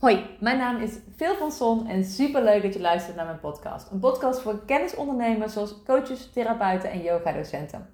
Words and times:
Hoi, 0.00 0.26
mijn 0.38 0.58
naam 0.58 0.76
is 0.76 0.90
Phil 1.16 1.34
van 1.34 1.52
Son 1.52 1.86
en 1.86 2.04
super 2.04 2.42
leuk 2.42 2.62
dat 2.62 2.74
je 2.74 2.80
luistert 2.80 3.16
naar 3.16 3.24
mijn 3.24 3.40
podcast. 3.40 3.90
Een 3.90 3.98
podcast 3.98 4.40
voor 4.40 4.64
kennisondernemers 4.64 5.52
zoals 5.52 5.82
coaches, 5.86 6.30
therapeuten 6.32 6.90
en 6.90 7.02
yoga-docenten. 7.02 7.88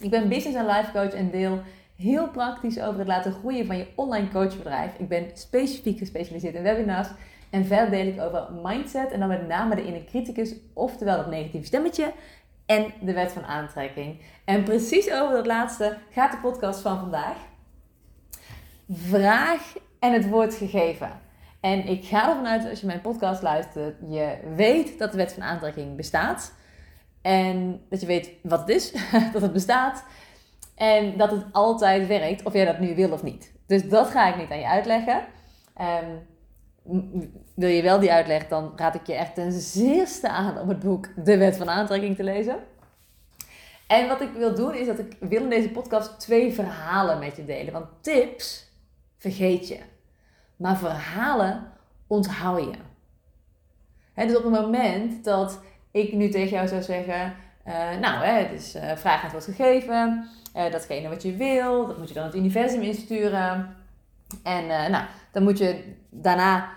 Ik 0.00 0.10
ben 0.10 0.28
business 0.28 0.58
en 0.58 0.66
life 0.66 0.90
coach 0.92 1.12
en 1.12 1.30
deel 1.30 1.60
heel 1.96 2.28
praktisch 2.28 2.80
over 2.80 2.98
het 2.98 3.08
laten 3.08 3.32
groeien 3.32 3.66
van 3.66 3.76
je 3.76 3.86
online 3.96 4.28
coachbedrijf. 4.28 4.98
Ik 4.98 5.08
ben 5.08 5.30
specifiek 5.34 5.98
gespecialiseerd 5.98 6.54
in 6.54 6.62
webinars 6.62 7.08
en 7.50 7.66
verder 7.66 7.90
deel 7.90 8.06
ik 8.06 8.20
over 8.20 8.48
mindset 8.62 9.10
en 9.10 9.18
dan 9.18 9.28
met 9.28 9.48
name 9.48 9.74
de 9.74 9.84
inner 9.84 10.04
criticus, 10.04 10.54
oftewel 10.72 11.16
dat 11.16 11.30
negatieve 11.30 11.66
stemmetje 11.66 12.12
en 12.66 12.92
de 13.00 13.12
wet 13.12 13.32
van 13.32 13.44
aantrekking. 13.44 14.20
En 14.44 14.62
precies 14.62 15.10
over 15.10 15.34
dat 15.34 15.46
laatste 15.46 15.98
gaat 16.10 16.32
de 16.32 16.38
podcast 16.38 16.80
van 16.80 16.98
vandaag. 16.98 17.36
Vraag 18.88 19.72
en 19.98 20.12
het 20.12 20.28
wordt 20.28 20.54
gegeven. 20.54 21.21
En 21.62 21.86
ik 21.86 22.04
ga 22.04 22.28
ervan 22.28 22.46
uit, 22.46 22.68
als 22.70 22.80
je 22.80 22.86
mijn 22.86 23.00
podcast 23.00 23.42
luistert, 23.42 23.96
je 24.08 24.36
weet 24.56 24.98
dat 24.98 25.10
de 25.10 25.16
wet 25.16 25.32
van 25.32 25.42
aantrekking 25.42 25.96
bestaat. 25.96 26.52
En 27.20 27.80
dat 27.88 28.00
je 28.00 28.06
weet 28.06 28.30
wat 28.42 28.60
het 28.60 28.68
is, 28.68 28.92
dat 29.32 29.42
het 29.42 29.52
bestaat. 29.52 30.04
En 30.74 31.16
dat 31.16 31.30
het 31.30 31.44
altijd 31.52 32.06
werkt, 32.06 32.42
of 32.42 32.52
jij 32.52 32.64
dat 32.64 32.78
nu 32.78 32.94
wil 32.94 33.12
of 33.12 33.22
niet. 33.22 33.52
Dus 33.66 33.88
dat 33.88 34.10
ga 34.10 34.28
ik 34.28 34.36
niet 34.36 34.50
aan 34.50 34.58
je 34.58 34.66
uitleggen. 34.66 35.24
Um, 35.80 36.26
wil 37.54 37.68
je 37.68 37.82
wel 37.82 38.00
die 38.00 38.12
uitleg, 38.12 38.48
dan 38.48 38.72
raad 38.76 38.94
ik 38.94 39.06
je 39.06 39.14
echt 39.14 39.34
ten 39.34 39.52
zeerste 39.52 40.28
aan 40.28 40.58
om 40.58 40.68
het 40.68 40.78
boek 40.78 41.08
De 41.24 41.36
Wet 41.36 41.56
van 41.56 41.68
Aantrekking 41.68 42.16
te 42.16 42.24
lezen. 42.24 42.56
En 43.86 44.08
wat 44.08 44.20
ik 44.20 44.32
wil 44.32 44.54
doen, 44.54 44.74
is 44.74 44.86
dat 44.86 44.98
ik 44.98 45.16
wil 45.20 45.42
in 45.42 45.48
deze 45.48 45.70
podcast 45.70 46.20
twee 46.20 46.52
verhalen 46.52 47.18
met 47.18 47.36
je 47.36 47.44
delen. 47.44 47.72
Want 47.72 47.86
tips 48.00 48.70
vergeet 49.18 49.68
je. 49.68 49.78
Maar 50.62 50.78
verhalen 50.78 51.62
onthoud 52.06 52.58
je. 52.58 54.26
dus 54.26 54.36
op 54.36 54.42
het 54.42 54.52
moment 54.52 55.24
dat 55.24 55.60
ik 55.90 56.12
nu 56.12 56.28
tegen 56.28 56.50
jou 56.50 56.68
zou 56.68 56.82
zeggen, 56.82 57.34
uh, 57.66 57.98
nou, 58.00 58.24
het 58.24 58.52
is 58.52 58.76
uh, 58.76 58.96
vraag 58.96 59.22
het 59.22 59.30
wordt 59.30 59.46
gegeven, 59.46 60.28
uh, 60.56 60.70
datgene 60.70 61.08
wat 61.08 61.22
je 61.22 61.36
wil, 61.36 61.86
dat 61.86 61.98
moet 61.98 62.08
je 62.08 62.14
dan 62.14 62.24
het 62.24 62.34
universum 62.34 62.80
insturen. 62.80 63.76
En 64.42 64.66
nou, 64.66 65.04
dan 65.32 65.42
moet 65.42 65.58
je 65.58 65.94
daarna 66.10 66.70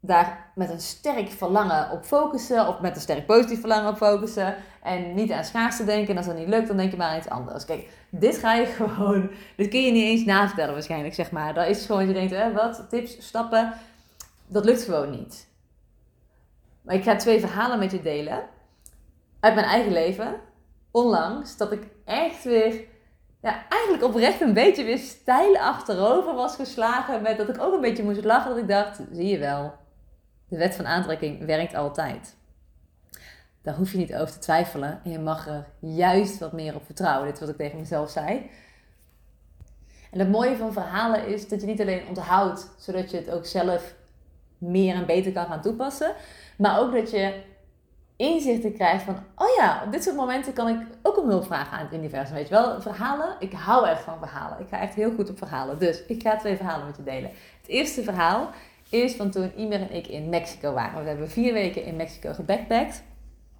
daar 0.00 0.50
met 0.54 0.70
een 0.70 0.80
sterk 0.80 1.28
verlangen 1.28 1.90
op 1.90 2.04
focussen, 2.04 2.68
of 2.68 2.80
met 2.80 2.94
een 2.94 3.02
sterk 3.02 3.26
positief 3.26 3.60
verlangen 3.60 3.90
op 3.90 3.96
focussen. 3.96 4.54
En 4.84 5.14
niet 5.14 5.32
aan 5.32 5.44
schaarste 5.44 5.84
denken. 5.84 6.10
En 6.10 6.16
als 6.16 6.26
dat 6.26 6.36
niet 6.36 6.48
lukt, 6.48 6.66
dan 6.68 6.76
denk 6.76 6.90
je 6.90 6.96
maar 6.96 7.08
aan 7.08 7.18
iets 7.18 7.28
anders. 7.28 7.64
Kijk, 7.64 7.88
dit 8.10 8.38
ga 8.38 8.54
je 8.54 8.66
gewoon, 8.80 9.30
dit 9.56 9.68
kun 9.68 9.82
je 9.82 9.92
niet 9.92 10.04
eens 10.04 10.24
navertellen 10.24 10.72
waarschijnlijk, 10.72 11.14
zeg 11.14 11.30
maar. 11.30 11.54
Dat 11.54 11.66
is 11.66 11.86
gewoon, 11.86 12.06
je 12.06 12.12
denkt, 12.12 12.32
hè, 12.32 12.52
wat, 12.52 12.86
tips, 12.88 13.26
stappen. 13.26 13.72
Dat 14.46 14.64
lukt 14.64 14.82
gewoon 14.82 15.10
niet. 15.10 15.48
Maar 16.82 16.94
ik 16.94 17.02
ga 17.02 17.16
twee 17.16 17.40
verhalen 17.40 17.78
met 17.78 17.90
je 17.90 18.02
delen. 18.02 18.42
Uit 19.40 19.54
mijn 19.54 19.66
eigen 19.66 19.92
leven. 19.92 20.34
Onlangs, 20.90 21.56
dat 21.56 21.72
ik 21.72 21.82
echt 22.04 22.44
weer 22.44 22.84
ja, 23.42 23.68
eigenlijk 23.68 24.04
oprecht 24.04 24.40
een 24.40 24.54
beetje 24.54 24.84
weer 24.84 24.98
stijl 24.98 25.56
achterover 25.56 26.34
was 26.34 26.54
geslagen. 26.54 27.22
Met 27.22 27.36
dat 27.36 27.48
ik 27.48 27.60
ook 27.60 27.74
een 27.74 27.80
beetje 27.80 28.02
moest 28.02 28.24
lachen. 28.24 28.50
Dat 28.50 28.58
ik 28.58 28.68
dacht, 28.68 29.00
zie 29.12 29.28
je 29.28 29.38
wel, 29.38 29.74
de 30.48 30.56
wet 30.56 30.74
van 30.74 30.86
aantrekking 30.86 31.46
werkt 31.46 31.74
altijd. 31.74 32.36
Daar 33.64 33.74
hoef 33.74 33.92
je 33.92 33.98
niet 33.98 34.14
over 34.14 34.32
te 34.32 34.38
twijfelen. 34.38 35.00
En 35.04 35.10
je 35.10 35.18
mag 35.18 35.46
er 35.46 35.66
juist 35.78 36.38
wat 36.38 36.52
meer 36.52 36.74
op 36.74 36.84
vertrouwen. 36.84 37.26
Dit 37.26 37.34
is 37.34 37.40
wat 37.40 37.48
ik 37.48 37.56
tegen 37.56 37.78
mezelf 37.78 38.10
zei. 38.10 38.50
En 40.10 40.18
het 40.18 40.30
mooie 40.30 40.56
van 40.56 40.72
verhalen 40.72 41.26
is 41.26 41.48
dat 41.48 41.60
je 41.60 41.66
niet 41.66 41.80
alleen 41.80 42.06
onthoudt, 42.08 42.70
zodat 42.78 43.10
je 43.10 43.16
het 43.16 43.30
ook 43.30 43.46
zelf 43.46 43.94
meer 44.58 44.94
en 44.94 45.06
beter 45.06 45.32
kan 45.32 45.46
gaan 45.46 45.60
toepassen. 45.60 46.14
Maar 46.56 46.80
ook 46.80 46.92
dat 46.92 47.10
je 47.10 47.42
inzichten 48.16 48.74
krijgt 48.74 49.04
van, 49.04 49.16
oh 49.34 49.56
ja, 49.56 49.82
op 49.86 49.92
dit 49.92 50.02
soort 50.02 50.16
momenten 50.16 50.52
kan 50.52 50.68
ik 50.68 50.86
ook 51.02 51.18
om 51.18 51.28
hulp 51.28 51.44
vragen 51.44 51.78
aan 51.78 51.84
het 51.84 51.94
universum. 51.94 52.34
Weet 52.34 52.48
je 52.48 52.54
wel, 52.54 52.80
verhalen, 52.80 53.36
ik 53.38 53.52
hou 53.52 53.86
echt 53.88 54.02
van 54.02 54.18
verhalen. 54.18 54.60
Ik 54.60 54.68
ga 54.68 54.80
echt 54.80 54.94
heel 54.94 55.14
goed 55.14 55.30
op 55.30 55.38
verhalen. 55.38 55.78
Dus 55.78 56.04
ik 56.06 56.22
ga 56.22 56.36
twee 56.36 56.56
verhalen 56.56 56.86
met 56.86 56.96
je 56.96 57.02
delen. 57.02 57.30
Het 57.60 57.68
eerste 57.68 58.02
verhaal 58.02 58.50
is 58.88 59.14
van 59.14 59.30
toen 59.30 59.52
Imer 59.56 59.80
en 59.80 59.92
ik 59.92 60.06
in 60.06 60.28
Mexico 60.28 60.72
waren. 60.72 61.02
We 61.02 61.08
hebben 61.08 61.30
vier 61.30 61.52
weken 61.52 61.84
in 61.84 61.96
Mexico 61.96 62.32
gebackpackt. 62.32 63.02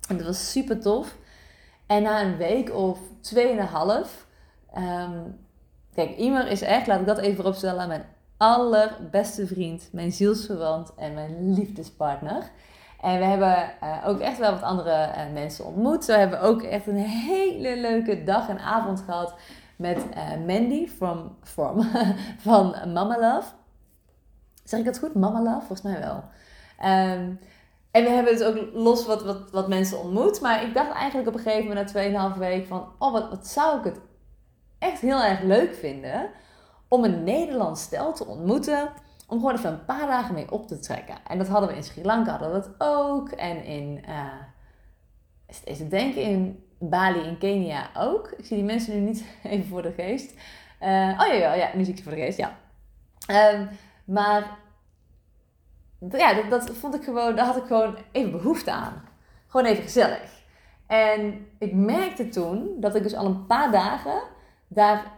En 0.09 0.17
dat 0.17 0.27
was 0.27 0.51
super 0.51 0.81
tof. 0.81 1.17
En 1.87 2.03
na 2.03 2.23
een 2.23 2.37
week 2.37 2.75
of 2.75 2.99
tweeënhalf... 3.21 4.27
Um, 4.77 5.39
kijk, 5.95 6.17
Imer 6.17 6.47
is 6.47 6.63
echt, 6.63 6.87
laat 6.87 7.01
ik 7.01 7.07
dat 7.07 7.19
even 7.19 7.45
opstellen, 7.45 7.89
mijn 7.89 8.05
allerbeste 8.37 9.47
vriend, 9.47 9.89
mijn 9.93 10.13
zielsverwant 10.13 10.95
en 10.95 11.15
mijn 11.15 11.55
liefdespartner. 11.55 12.51
En 13.01 13.19
we 13.19 13.25
hebben 13.25 13.71
uh, 13.83 14.05
ook 14.07 14.21
echt 14.21 14.39
wel 14.39 14.51
wat 14.51 14.63
andere 14.63 15.09
uh, 15.17 15.33
mensen 15.33 15.65
ontmoet. 15.65 16.05
Zo 16.05 16.13
hebben 16.13 16.41
we 16.41 16.47
ook 16.47 16.63
echt 16.63 16.87
een 16.87 16.97
hele 16.97 17.81
leuke 17.81 18.25
dag 18.25 18.49
en 18.49 18.59
avond 18.59 19.01
gehad 19.01 19.35
met 19.77 20.07
uh, 20.17 20.47
Mandy 20.47 20.89
from, 20.89 21.37
from, 21.43 21.83
van 22.49 22.93
Mama 22.93 23.19
Love. 23.19 23.49
Zeg 24.65 24.79
ik 24.79 24.85
dat 24.85 24.99
goed? 24.99 25.15
Mama 25.15 25.43
Love? 25.43 25.67
Volgens 25.67 25.83
mij 25.83 26.01
wel. 26.01 26.25
Um, 26.85 27.39
en 27.95 28.05
we 28.05 28.11
hebben 28.11 28.33
dus 28.33 28.47
ook 28.47 28.59
los 28.73 29.07
wat, 29.07 29.25
wat, 29.25 29.51
wat 29.51 29.69
mensen 29.69 29.99
ontmoet. 29.99 30.41
Maar 30.41 30.63
ik 30.63 30.75
dacht 30.75 30.93
eigenlijk 30.93 31.29
op 31.29 31.35
een 31.35 31.41
gegeven 31.41 31.69
moment 31.69 31.93
na 31.93 32.33
2,5 32.35 32.39
week 32.39 32.67
van... 32.67 32.89
Oh, 32.99 33.13
wat, 33.13 33.29
wat 33.29 33.47
zou 33.47 33.79
ik 33.79 33.85
het 33.85 34.01
echt 34.79 35.01
heel 35.01 35.23
erg 35.23 35.41
leuk 35.41 35.75
vinden... 35.75 36.31
om 36.89 37.05
een 37.05 37.25
Nederlands 37.25 37.83
stel 37.83 38.13
te 38.13 38.27
ontmoeten... 38.27 38.89
om 39.29 39.39
gewoon 39.39 39.55
even 39.55 39.71
een 39.71 39.85
paar 39.85 40.07
dagen 40.07 40.35
mee 40.35 40.51
op 40.51 40.67
te 40.67 40.79
trekken. 40.79 41.17
En 41.27 41.39
dat 41.39 41.49
hadden 41.49 41.69
we 41.69 41.77
in 41.77 41.83
Sri 41.83 42.03
Lanka 42.03 42.31
hadden 42.31 42.53
we 42.53 42.55
dat 42.55 42.71
ook. 42.79 43.31
En 43.31 43.65
in... 43.65 44.05
Uh, 44.09 44.27
is 45.65 45.79
het 45.79 45.91
denken 45.91 46.23
in 46.23 46.65
Bali 46.79 47.21
in 47.21 47.39
Kenia 47.39 47.91
ook. 47.97 48.35
Ik 48.37 48.45
zie 48.45 48.57
die 48.57 48.67
mensen 48.67 48.95
nu 48.95 49.01
niet 49.01 49.25
even 49.43 49.67
voor 49.67 49.83
de 49.83 49.93
geest. 49.93 50.35
Uh, 50.81 51.19
oh 51.21 51.27
ja, 51.27 51.33
ja, 51.33 51.55
ja, 51.55 51.71
nu 51.75 51.85
zie 51.85 51.93
ik 51.93 51.99
ze 51.99 52.05
voor 52.05 52.15
de 52.15 52.21
geest, 52.21 52.39
ja. 52.39 52.59
Um, 53.55 53.69
maar 54.05 54.63
ja, 56.11 56.35
dat, 56.35 56.51
dat, 56.51 56.77
vond 56.77 56.95
ik 56.95 57.05
gewoon, 57.05 57.37
daar 57.37 57.47
had 57.47 57.57
ik 57.57 57.65
gewoon 57.65 57.97
even 58.13 58.31
behoefte 58.31 58.71
aan. 58.71 59.03
Gewoon 59.47 59.67
even 59.67 59.83
gezellig. 59.83 60.43
En 60.87 61.47
ik 61.59 61.73
merkte 61.75 62.29
toen 62.29 62.77
dat 62.81 62.95
ik 62.95 63.03
dus 63.03 63.15
al 63.15 63.27
een 63.27 63.47
paar 63.47 63.73
dagen 63.73 64.23
daar 64.69 65.13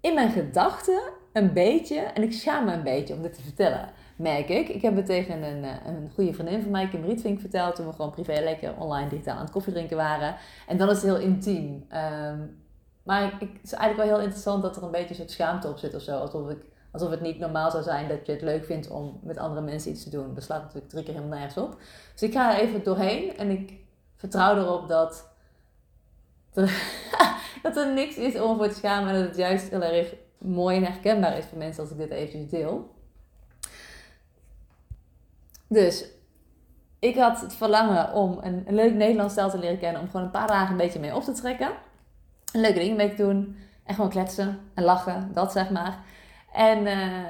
in 0.00 0.14
mijn 0.14 0.30
gedachten 0.30 1.00
een 1.32 1.52
beetje, 1.52 1.98
en 1.98 2.22
ik 2.22 2.32
schaam 2.32 2.64
me 2.64 2.72
een 2.72 2.82
beetje 2.82 3.14
om 3.14 3.22
dit 3.22 3.34
te 3.34 3.42
vertellen, 3.42 3.88
merk 4.16 4.48
ik. 4.48 4.68
Ik 4.68 4.82
heb 4.82 4.96
het 4.96 5.06
tegen 5.06 5.42
een, 5.42 5.64
eh, 5.64 5.86
een 5.86 6.10
goede 6.14 6.32
vriendin 6.32 6.62
van 6.62 6.70
mij, 6.70 6.88
Kim 6.88 7.04
Rietvink, 7.04 7.40
verteld 7.40 7.76
toen 7.76 7.86
we 7.86 7.92
gewoon 7.92 8.10
privé 8.10 8.40
lekker 8.40 8.74
online 8.78 9.08
digitaal 9.08 9.34
aan 9.34 9.42
het 9.42 9.50
koffiedrinken 9.50 9.96
waren. 9.96 10.36
En 10.66 10.76
dan 10.76 10.90
is 10.90 10.94
het 10.94 11.04
heel 11.04 11.20
intiem. 11.20 11.84
Ehm, 11.88 12.38
maar 13.02 13.24
ik, 13.24 13.48
het 13.52 13.62
is 13.62 13.72
eigenlijk 13.72 14.08
wel 14.08 14.16
heel 14.16 14.24
interessant 14.24 14.62
dat 14.62 14.76
er 14.76 14.82
een 14.82 14.90
beetje 14.90 15.08
een 15.08 15.14
soort 15.14 15.30
schaamte 15.30 15.68
op 15.68 15.78
zit 15.78 15.94
of 15.94 16.02
zo. 16.02 16.18
Alsof 16.18 16.50
ik 16.50 16.64
Alsof 16.92 17.10
het 17.10 17.20
niet 17.20 17.38
normaal 17.38 17.70
zou 17.70 17.82
zijn 17.82 18.08
dat 18.08 18.26
je 18.26 18.32
het 18.32 18.42
leuk 18.42 18.64
vindt 18.64 18.90
om 18.90 19.20
met 19.22 19.38
andere 19.38 19.60
mensen 19.60 19.90
iets 19.90 20.02
te 20.02 20.10
doen. 20.10 20.34
Dat 20.34 20.42
slaat 20.42 20.62
natuurlijk 20.62 20.90
drie 20.90 21.04
keer 21.04 21.14
helemaal 21.14 21.38
nergens 21.38 21.64
op. 21.64 21.80
Dus 22.12 22.22
ik 22.22 22.32
ga 22.32 22.54
er 22.54 22.60
even 22.60 22.84
doorheen 22.84 23.36
en 23.36 23.50
ik 23.50 23.72
vertrouw 24.16 24.56
erop 24.56 24.88
dat 24.88 25.28
er, 26.52 26.82
dat 27.62 27.76
er 27.76 27.92
niks 27.92 28.16
is 28.16 28.40
om 28.40 28.56
voor 28.56 28.68
te 28.68 28.74
schamen. 28.74 29.08
En 29.08 29.20
dat 29.20 29.28
het 29.28 29.36
juist 29.36 29.70
heel 29.70 29.82
erg 29.82 30.14
mooi 30.38 30.76
en 30.76 30.84
herkenbaar 30.84 31.38
is 31.38 31.44
voor 31.44 31.58
mensen 31.58 31.82
als 31.82 31.92
ik 31.92 31.98
dit 31.98 32.10
eventjes 32.10 32.50
deel. 32.50 32.94
Dus 35.68 36.04
ik 36.98 37.16
had 37.16 37.40
het 37.40 37.54
verlangen 37.54 38.12
om 38.12 38.38
een, 38.42 38.64
leuk 38.68 38.94
Nederlands 38.94 39.32
stijl 39.32 39.50
te 39.50 39.58
leren 39.58 39.78
kennen. 39.78 40.00
Om 40.00 40.06
gewoon 40.06 40.26
een 40.26 40.32
paar 40.32 40.46
dagen 40.46 40.70
een 40.70 40.76
beetje 40.76 41.00
mee 41.00 41.14
op 41.14 41.22
te 41.22 41.32
trekken. 41.32 41.70
Leuke 42.52 42.78
dingen 42.78 42.96
mee 42.96 43.14
te 43.14 43.22
doen. 43.22 43.56
En 43.84 43.94
gewoon 43.94 44.10
kletsen 44.10 44.58
en 44.74 44.84
lachen. 44.84 45.30
Dat 45.32 45.52
zeg 45.52 45.70
maar. 45.70 45.98
En 46.52 46.86
uh, 46.86 47.28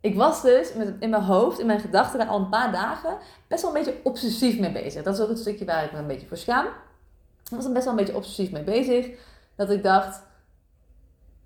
ik 0.00 0.14
was 0.14 0.42
dus 0.42 0.74
met, 0.74 0.94
in 1.00 1.10
mijn 1.10 1.22
hoofd, 1.22 1.58
in 1.58 1.66
mijn 1.66 1.80
gedachten, 1.80 2.18
daar 2.18 2.28
al 2.28 2.38
een 2.38 2.48
paar 2.48 2.72
dagen 2.72 3.16
best 3.48 3.62
wel 3.62 3.76
een 3.76 3.84
beetje 3.84 4.00
obsessief 4.02 4.58
mee 4.58 4.72
bezig. 4.72 5.02
Dat 5.02 5.14
is 5.14 5.20
ook 5.20 5.28
het 5.28 5.38
stukje 5.38 5.64
waar 5.64 5.84
ik 5.84 5.92
me 5.92 5.98
een 5.98 6.06
beetje 6.06 6.26
voor 6.26 6.36
schaam. 6.36 6.66
Ik 7.44 7.56
was 7.56 7.64
er 7.64 7.72
best 7.72 7.84
wel 7.84 7.92
een 7.92 7.98
beetje 7.98 8.16
obsessief 8.16 8.50
mee 8.50 8.62
bezig. 8.62 9.08
Dat 9.56 9.70
ik 9.70 9.82
dacht, 9.82 10.22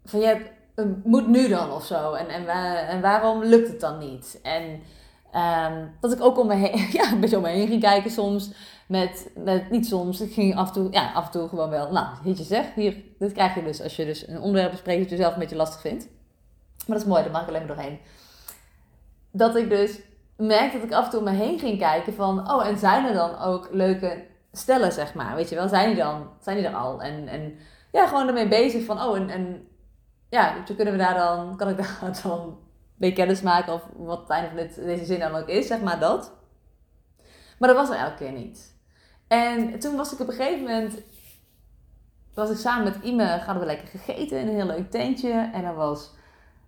van 0.04 0.20
ja, 0.20 0.38
moet 1.04 1.28
nu 1.28 1.48
dan 1.48 1.72
of 1.72 1.84
zo. 1.84 2.12
En, 2.12 2.28
en, 2.28 2.48
en 2.88 3.00
waarom 3.00 3.44
lukt 3.44 3.68
het 3.68 3.80
dan 3.80 3.98
niet? 3.98 4.40
En 4.42 4.80
um, 5.34 5.96
dat 6.00 6.12
ik 6.12 6.20
ook 6.20 6.38
om 6.38 6.46
me 6.46 6.54
heen, 6.54 6.88
ja, 6.98 7.12
een 7.12 7.20
beetje 7.20 7.36
om 7.36 7.42
me 7.42 7.48
heen 7.48 7.68
ging 7.68 7.80
kijken 7.80 8.10
soms. 8.10 8.50
Met, 8.86 9.30
met, 9.36 9.70
niet 9.70 9.86
soms, 9.86 10.20
ik 10.20 10.32
ging 10.32 10.56
af 10.56 10.66
en 10.66 10.72
toe, 10.72 10.88
ja, 10.90 11.12
af 11.12 11.24
en 11.24 11.30
toe 11.30 11.48
gewoon 11.48 11.70
wel, 11.70 11.92
nou, 11.92 12.06
je 12.24 12.34
zeg, 12.34 12.74
hier, 12.74 12.96
dit 13.18 13.32
krijg 13.32 13.54
je 13.54 13.62
dus 13.62 13.82
als 13.82 13.96
je 13.96 14.04
dus 14.04 14.28
een 14.28 14.40
onderwerp 14.40 14.70
bespreekt 14.70 15.00
dat 15.00 15.10
je 15.10 15.16
zelf 15.16 15.32
een 15.32 15.38
beetje 15.38 15.56
lastig 15.56 15.80
vindt. 15.80 16.08
Maar 16.88 16.96
dat 16.96 17.06
is 17.06 17.12
mooi, 17.12 17.22
daar 17.22 17.32
mag 17.32 17.42
ik 17.42 17.48
alleen 17.48 17.66
maar 17.66 17.76
doorheen. 17.76 17.98
Dat 19.30 19.56
ik 19.56 19.68
dus 19.68 20.00
merkte 20.36 20.78
dat 20.78 20.86
ik 20.86 20.92
af 20.92 21.04
en 21.04 21.10
toe 21.10 21.18
om 21.18 21.24
me 21.24 21.30
heen 21.30 21.58
ging 21.58 21.78
kijken 21.78 22.14
van... 22.14 22.50
Oh, 22.50 22.66
en 22.66 22.78
zijn 22.78 23.04
er 23.04 23.14
dan 23.14 23.38
ook 23.38 23.68
leuke 23.70 24.26
stellen, 24.52 24.92
zeg 24.92 25.14
maar? 25.14 25.34
Weet 25.34 25.48
je 25.48 25.54
wel, 25.54 25.68
zijn 25.68 25.88
die 25.88 25.96
dan, 25.96 26.30
zijn 26.40 26.56
die 26.56 26.66
er 26.66 26.74
al? 26.74 27.02
En, 27.02 27.28
en 27.28 27.58
ja, 27.92 28.06
gewoon 28.06 28.26
ermee 28.28 28.48
bezig 28.48 28.84
van... 28.84 29.02
Oh, 29.02 29.16
en, 29.16 29.30
en 29.30 29.68
ja, 30.28 30.62
kunnen 30.76 30.92
we 30.92 30.98
daar 30.98 31.14
dan, 31.14 31.56
kan 31.56 31.68
ik 31.68 31.76
daar 31.76 31.98
dan 32.22 32.58
mee 32.96 33.12
kennis 33.12 33.42
maken 33.42 33.72
of 33.72 33.82
wat 33.96 34.20
het 34.20 34.30
einde 34.30 34.48
van 34.48 34.56
dit, 34.56 34.74
deze 34.74 35.04
zin 35.04 35.18
dan 35.18 35.34
ook 35.34 35.48
is, 35.48 35.66
zeg 35.66 35.80
maar 35.80 36.00
dat. 36.00 36.32
Maar 37.58 37.68
dat 37.68 37.78
was 37.78 37.96
er 37.96 38.04
elke 38.04 38.16
keer 38.16 38.32
niet. 38.32 38.76
En 39.28 39.78
toen 39.78 39.96
was 39.96 40.12
ik 40.12 40.20
op 40.20 40.28
een 40.28 40.34
gegeven 40.34 40.62
moment, 40.62 40.94
was 42.34 42.50
ik 42.50 42.56
samen 42.56 42.84
met 42.84 43.02
Ime, 43.02 43.24
hadden 43.26 43.58
we 43.58 43.66
lekker 43.66 43.88
gegeten 43.88 44.38
in 44.38 44.48
een 44.48 44.54
heel 44.54 44.66
leuk 44.66 44.90
tentje. 44.90 45.50
En 45.52 45.64
er 45.64 45.74
was 45.74 46.10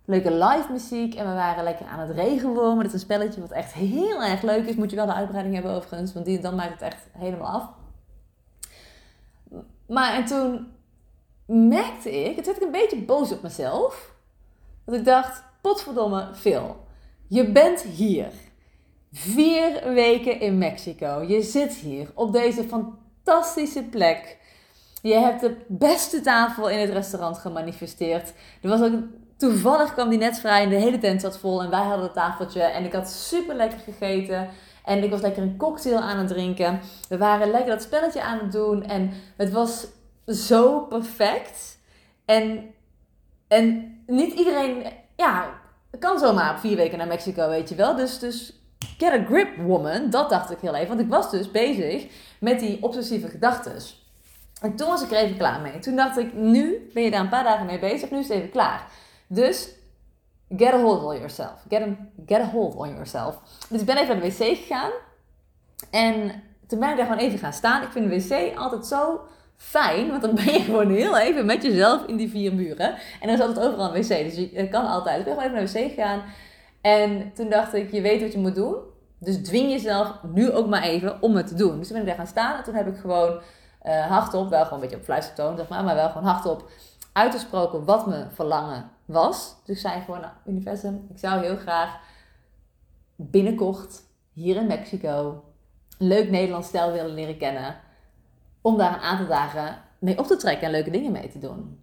leuke 0.05 0.33
live 0.33 0.71
muziek 0.71 1.15
en 1.15 1.27
we 1.27 1.33
waren 1.33 1.63
lekker 1.63 1.85
aan 1.85 1.99
het 1.99 2.15
regenwormen. 2.15 2.77
Dat 2.77 2.85
is 2.85 2.93
een 2.93 2.99
spelletje 2.99 3.41
wat 3.41 3.51
echt 3.51 3.73
heel 3.73 4.23
erg 4.23 4.41
leuk 4.41 4.65
is. 4.65 4.75
Moet 4.75 4.89
je 4.89 4.95
wel 4.95 5.05
de 5.05 5.13
uitbreiding 5.13 5.55
hebben 5.55 5.73
overigens, 5.73 6.13
want 6.13 6.25
die, 6.25 6.39
dan 6.39 6.55
maakt 6.55 6.71
het 6.71 6.81
echt 6.81 7.07
helemaal 7.11 7.51
af. 7.51 7.69
Maar 9.87 10.13
en 10.13 10.25
toen 10.25 10.67
merkte 11.45 12.23
ik, 12.23 12.35
het 12.35 12.45
werd 12.45 12.57
ik 12.57 12.63
een 12.63 12.71
beetje 12.71 13.01
boos 13.01 13.31
op 13.31 13.41
mezelf. 13.41 14.13
Dat 14.85 14.95
ik 14.95 15.05
dacht, 15.05 15.43
potverdomme 15.61 16.29
Phil, 16.33 16.85
je 17.27 17.51
bent 17.51 17.81
hier. 17.81 18.31
Vier 19.11 19.93
weken 19.93 20.39
in 20.39 20.57
Mexico. 20.57 21.23
Je 21.27 21.41
zit 21.41 21.73
hier 21.73 22.11
op 22.13 22.31
deze 22.31 22.63
fantastische 22.63 23.83
plek. 23.83 24.37
Je 25.01 25.13
hebt 25.13 25.41
de 25.41 25.55
beste 25.67 26.21
tafel 26.21 26.69
in 26.69 26.79
het 26.79 26.89
restaurant 26.89 27.37
gemanifesteerd. 27.37 28.33
Er 28.61 28.69
was 28.69 28.81
ook 28.81 28.93
toevallig 29.41 29.93
kwam 29.93 30.09
die 30.09 30.19
net 30.19 30.39
vrij 30.39 30.63
en 30.63 30.69
de 30.69 30.75
hele 30.75 30.97
tent 30.97 31.21
zat 31.21 31.37
vol 31.37 31.61
en 31.61 31.69
wij 31.69 31.83
hadden 31.83 32.03
het 32.03 32.13
tafeltje 32.13 32.61
en 32.61 32.85
ik 32.85 32.93
had 32.93 33.09
super 33.09 33.55
lekker 33.55 33.79
gegeten. 33.79 34.49
En 34.85 35.03
ik 35.03 35.09
was 35.09 35.21
lekker 35.21 35.43
een 35.43 35.57
cocktail 35.57 35.99
aan 35.99 36.17
het 36.17 36.27
drinken. 36.27 36.79
We 37.09 37.17
waren 37.17 37.51
lekker 37.51 37.71
dat 37.71 37.81
spelletje 37.81 38.21
aan 38.21 38.39
het 38.39 38.51
doen. 38.51 38.83
En 38.83 39.11
het 39.37 39.51
was 39.51 39.87
zo 40.27 40.79
perfect. 40.79 41.79
En, 42.25 42.73
en 43.47 43.97
niet 44.07 44.33
iedereen 44.33 44.83
ja, 45.15 45.49
kan 45.99 46.19
zomaar 46.19 46.53
op 46.53 46.59
vier 46.59 46.75
weken 46.75 46.97
naar 46.97 47.07
Mexico, 47.07 47.49
weet 47.49 47.69
je 47.69 47.75
wel. 47.75 47.95
Dus, 47.95 48.19
dus 48.19 48.53
get 48.97 49.13
a 49.13 49.25
grip, 49.25 49.57
woman. 49.57 50.09
Dat 50.09 50.29
dacht 50.29 50.51
ik 50.51 50.59
heel 50.61 50.75
even. 50.75 50.87
Want 50.87 50.99
ik 50.99 51.09
was 51.09 51.31
dus 51.31 51.51
bezig 51.51 52.07
met 52.39 52.59
die 52.59 52.83
obsessieve 52.83 53.27
gedachten. 53.27 53.75
En 54.61 54.75
toen 54.75 54.87
was 54.87 55.03
ik 55.03 55.11
er 55.11 55.17
even 55.17 55.37
klaar 55.37 55.61
mee. 55.61 55.79
Toen 55.79 55.95
dacht 55.95 56.17
ik, 56.17 56.33
nu 56.33 56.89
ben 56.93 57.03
je 57.03 57.11
daar 57.11 57.21
een 57.21 57.29
paar 57.29 57.43
dagen 57.43 57.65
mee 57.65 57.79
bezig. 57.79 58.09
Nu 58.09 58.19
is 58.19 58.27
het 58.27 58.37
even 58.37 58.51
klaar. 58.51 58.87
Dus 59.33 59.69
get 60.49 60.73
a 60.73 60.81
hold 60.81 61.03
on 61.03 61.15
yourself. 61.15 61.65
Get 61.69 61.81
a, 61.81 61.95
get 62.25 62.41
a 62.41 62.45
hold 62.45 62.75
on 62.75 62.89
yourself. 62.89 63.39
Dus 63.69 63.79
ik 63.79 63.85
ben 63.85 63.97
even 63.97 64.17
naar 64.17 64.29
de 64.29 64.31
wc 64.31 64.57
gegaan. 64.57 64.91
En 65.91 66.43
toen 66.67 66.79
ben 66.79 66.89
ik 66.89 66.97
daar 66.97 67.05
gewoon 67.05 67.21
even 67.21 67.39
gaan 67.39 67.53
staan. 67.53 67.83
Ik 67.83 67.89
vind 67.89 68.09
de 68.09 68.27
wc 68.27 68.57
altijd 68.57 68.85
zo 68.85 69.21
fijn, 69.57 70.09
want 70.09 70.21
dan 70.21 70.35
ben 70.35 70.53
je 70.53 70.59
gewoon 70.59 70.91
heel 70.91 71.17
even 71.17 71.45
met 71.45 71.63
jezelf 71.63 72.05
in 72.05 72.15
die 72.15 72.29
vier 72.29 72.53
muren. 72.53 72.93
En 72.93 73.27
dan 73.27 73.29
is 73.29 73.39
altijd 73.39 73.65
overal 73.65 73.95
een 73.95 74.01
wc, 74.01 74.07
dus 74.07 74.35
je 74.35 74.67
kan 74.69 74.87
altijd. 74.87 75.19
Ik 75.19 75.25
ben 75.25 75.33
gewoon 75.33 75.49
even 75.49 75.63
naar 75.63 75.73
de 75.73 75.79
wc 75.79 75.89
gegaan. 75.89 76.23
En 76.81 77.31
toen 77.33 77.49
dacht 77.49 77.73
ik, 77.73 77.91
je 77.91 78.01
weet 78.01 78.21
wat 78.21 78.31
je 78.31 78.39
moet 78.39 78.55
doen. 78.55 78.75
Dus 79.19 79.37
dwing 79.37 79.71
jezelf 79.71 80.13
nu 80.33 80.51
ook 80.51 80.67
maar 80.67 80.83
even 80.83 81.21
om 81.21 81.35
het 81.35 81.47
te 81.47 81.55
doen. 81.55 81.77
Dus 81.77 81.87
toen 81.87 81.97
ben 81.97 82.01
ik 82.01 82.07
daar 82.07 82.25
gaan 82.25 82.33
staan 82.33 82.57
en 82.57 82.63
toen 82.63 82.75
heb 82.75 82.87
ik 82.87 82.97
gewoon 82.97 83.41
uh, 83.83 84.05
hardop, 84.05 84.49
wel 84.49 84.63
gewoon 84.63 84.73
een 84.73 84.79
beetje 84.79 84.97
op 84.97 85.03
fluistertoon 85.03 85.57
zeg 85.57 85.67
maar, 85.67 85.83
maar 85.83 85.95
wel 85.95 86.09
gewoon 86.09 86.27
hardop 86.27 86.69
uitgesproken 87.11 87.85
wat 87.85 88.07
mijn 88.07 88.31
verlangen 88.31 88.91
was. 89.05 89.55
Dus 89.65 89.75
ik 89.75 89.81
zei 89.81 90.01
gewoon, 90.01 90.21
nou, 90.21 90.33
universum, 90.45 91.07
ik 91.09 91.17
zou 91.17 91.43
heel 91.43 91.57
graag 91.57 91.99
binnenkort 93.15 94.03
hier 94.33 94.55
in 94.55 94.67
Mexico 94.67 95.43
een 95.97 96.07
leuk 96.07 96.29
Nederlands 96.29 96.67
stijl 96.67 96.91
willen 96.91 97.13
leren 97.13 97.37
kennen. 97.37 97.79
Om 98.61 98.77
daar 98.77 98.93
een 98.93 98.99
aantal 98.99 99.27
dagen 99.27 99.81
mee 99.99 100.17
op 100.17 100.27
te 100.27 100.35
trekken 100.35 100.65
en 100.65 100.71
leuke 100.71 100.89
dingen 100.89 101.11
mee 101.11 101.29
te 101.29 101.39
doen. 101.39 101.79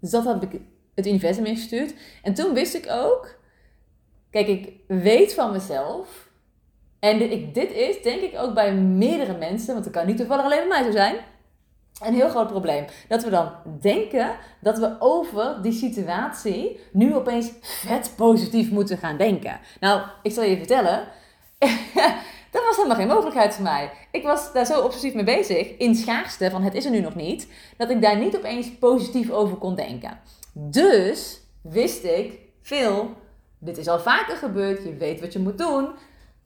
Dus 0.00 0.10
dat 0.10 0.24
heb 0.24 0.42
ik 0.42 0.60
het 0.94 1.06
universum 1.06 1.44
ingestuurd. 1.44 1.94
En 2.22 2.34
toen 2.34 2.54
wist 2.54 2.74
ik 2.74 2.86
ook, 2.90 3.38
kijk, 4.30 4.46
ik 4.46 4.74
weet 4.86 5.34
van 5.34 5.52
mezelf. 5.52 6.28
En 6.98 7.18
dit, 7.18 7.54
dit 7.54 7.72
is 7.72 8.02
denk 8.02 8.20
ik 8.20 8.38
ook 8.38 8.54
bij 8.54 8.74
meerdere 8.74 9.38
mensen, 9.38 9.72
want 9.72 9.84
het 9.84 9.94
kan 9.94 10.06
niet 10.06 10.16
toevallig 10.16 10.44
alleen 10.44 10.58
bij 10.58 10.68
mij 10.68 10.82
zo 10.82 10.90
zijn 10.90 11.16
een 12.00 12.14
heel 12.14 12.28
groot 12.28 12.48
probleem. 12.48 12.84
Dat 13.08 13.22
we 13.22 13.30
dan 13.30 13.52
denken 13.80 14.36
dat 14.60 14.78
we 14.78 14.96
over 14.98 15.62
die 15.62 15.72
situatie 15.72 16.80
nu 16.92 17.14
opeens 17.14 17.50
vet 17.60 18.12
positief 18.16 18.70
moeten 18.70 18.98
gaan 18.98 19.16
denken. 19.16 19.60
Nou, 19.80 20.02
ik 20.22 20.32
zal 20.32 20.44
je 20.44 20.56
vertellen. 20.56 21.08
dat 22.50 22.64
was 22.66 22.76
helemaal 22.76 22.96
geen 22.96 23.06
mogelijkheid 23.06 23.54
voor 23.54 23.64
mij. 23.64 23.90
Ik 24.10 24.22
was 24.22 24.52
daar 24.52 24.66
zo 24.66 24.80
obsessief 24.80 25.14
mee 25.14 25.24
bezig, 25.24 25.76
in 25.76 25.94
schaarste 25.94 26.50
van 26.50 26.62
het 26.62 26.74
is 26.74 26.84
er 26.84 26.90
nu 26.90 27.00
nog 27.00 27.14
niet, 27.14 27.48
dat 27.76 27.90
ik 27.90 28.02
daar 28.02 28.18
niet 28.18 28.36
opeens 28.36 28.70
positief 28.78 29.30
over 29.30 29.56
kon 29.56 29.74
denken. 29.74 30.18
Dus 30.52 31.40
wist 31.62 32.04
ik, 32.04 32.38
veel, 32.62 33.10
dit 33.58 33.78
is 33.78 33.88
al 33.88 34.00
vaker 34.00 34.36
gebeurd, 34.36 34.82
je 34.82 34.94
weet 34.94 35.20
wat 35.20 35.32
je 35.32 35.38
moet 35.38 35.58
doen. 35.58 35.88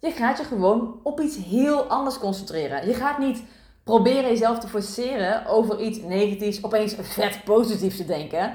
Je 0.00 0.10
gaat 0.10 0.38
je 0.38 0.44
gewoon 0.44 1.00
op 1.02 1.20
iets 1.20 1.36
heel 1.36 1.82
anders 1.82 2.18
concentreren. 2.18 2.86
Je 2.86 2.94
gaat 2.94 3.18
niet 3.18 3.42
proberen 3.84 4.30
jezelf 4.30 4.58
te 4.58 4.68
forceren 4.68 5.46
over 5.46 5.80
iets 5.80 6.00
negatiefs 6.00 6.64
opeens 6.64 6.94
vet 7.00 7.44
positief 7.44 7.96
te 7.96 8.04
denken. 8.04 8.54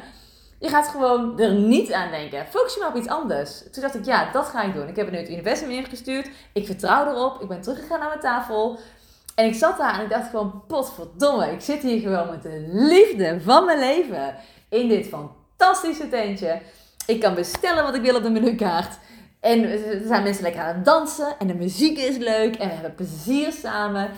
Je 0.60 0.70
gaat 0.70 0.88
gewoon 0.88 1.40
er 1.40 1.54
niet 1.54 1.94
aan 1.94 2.12
denken. 2.12 2.46
Focus 2.50 2.74
je 2.74 2.80
maar 2.80 2.90
op 2.90 2.96
iets 2.96 3.08
anders. 3.08 3.64
Toen 3.72 3.82
dacht 3.82 3.96
ik, 3.96 4.06
ja, 4.06 4.32
dat 4.32 4.46
ga 4.46 4.64
ik 4.64 4.74
doen. 4.74 4.88
Ik 4.88 4.96
heb 4.96 5.06
het 5.06 5.16
nu 5.16 5.22
het 5.22 5.30
universum 5.30 5.70
ingestuurd. 5.70 6.30
Ik 6.54 6.66
vertrouw 6.66 7.08
erop. 7.08 7.42
Ik 7.42 7.48
ben 7.48 7.62
teruggegaan 7.62 8.00
naar 8.00 8.08
mijn 8.08 8.20
tafel. 8.20 8.80
En 9.36 9.46
ik 9.46 9.54
zat 9.54 9.78
daar 9.78 9.98
en 9.98 10.04
ik 10.04 10.10
dacht 10.10 10.30
gewoon, 10.30 10.64
potverdomme. 10.68 11.52
Ik 11.52 11.62
zit 11.62 11.82
hier 11.82 12.00
gewoon 12.00 12.30
met 12.30 12.44
de 12.44 12.66
liefde 12.72 13.42
van 13.42 13.66
mijn 13.66 13.80
leven. 13.80 14.36
In 14.70 14.88
dit 14.88 15.08
fantastische 15.08 16.10
tentje. 16.10 16.62
Ik 17.06 17.20
kan 17.20 17.36
bestellen 17.36 17.84
wat 17.84 17.96
ik 17.96 18.02
wil 18.02 18.16
op 18.16 18.24
de 18.24 18.30
menukaart. 18.30 18.98
En 19.40 19.64
er 19.64 20.02
zijn 20.06 20.24
mensen 20.24 20.44
lekker 20.44 20.62
aan 20.62 20.76
het 20.76 20.86
dansen. 20.86 21.36
En 21.40 21.48
de 21.48 21.56
muziek 21.56 21.98
is 21.98 22.18
leuk. 22.18 22.56
En 22.56 22.68
we 22.68 22.74
hebben 22.74 22.96
plezier 22.96 23.52
samen 23.52 24.10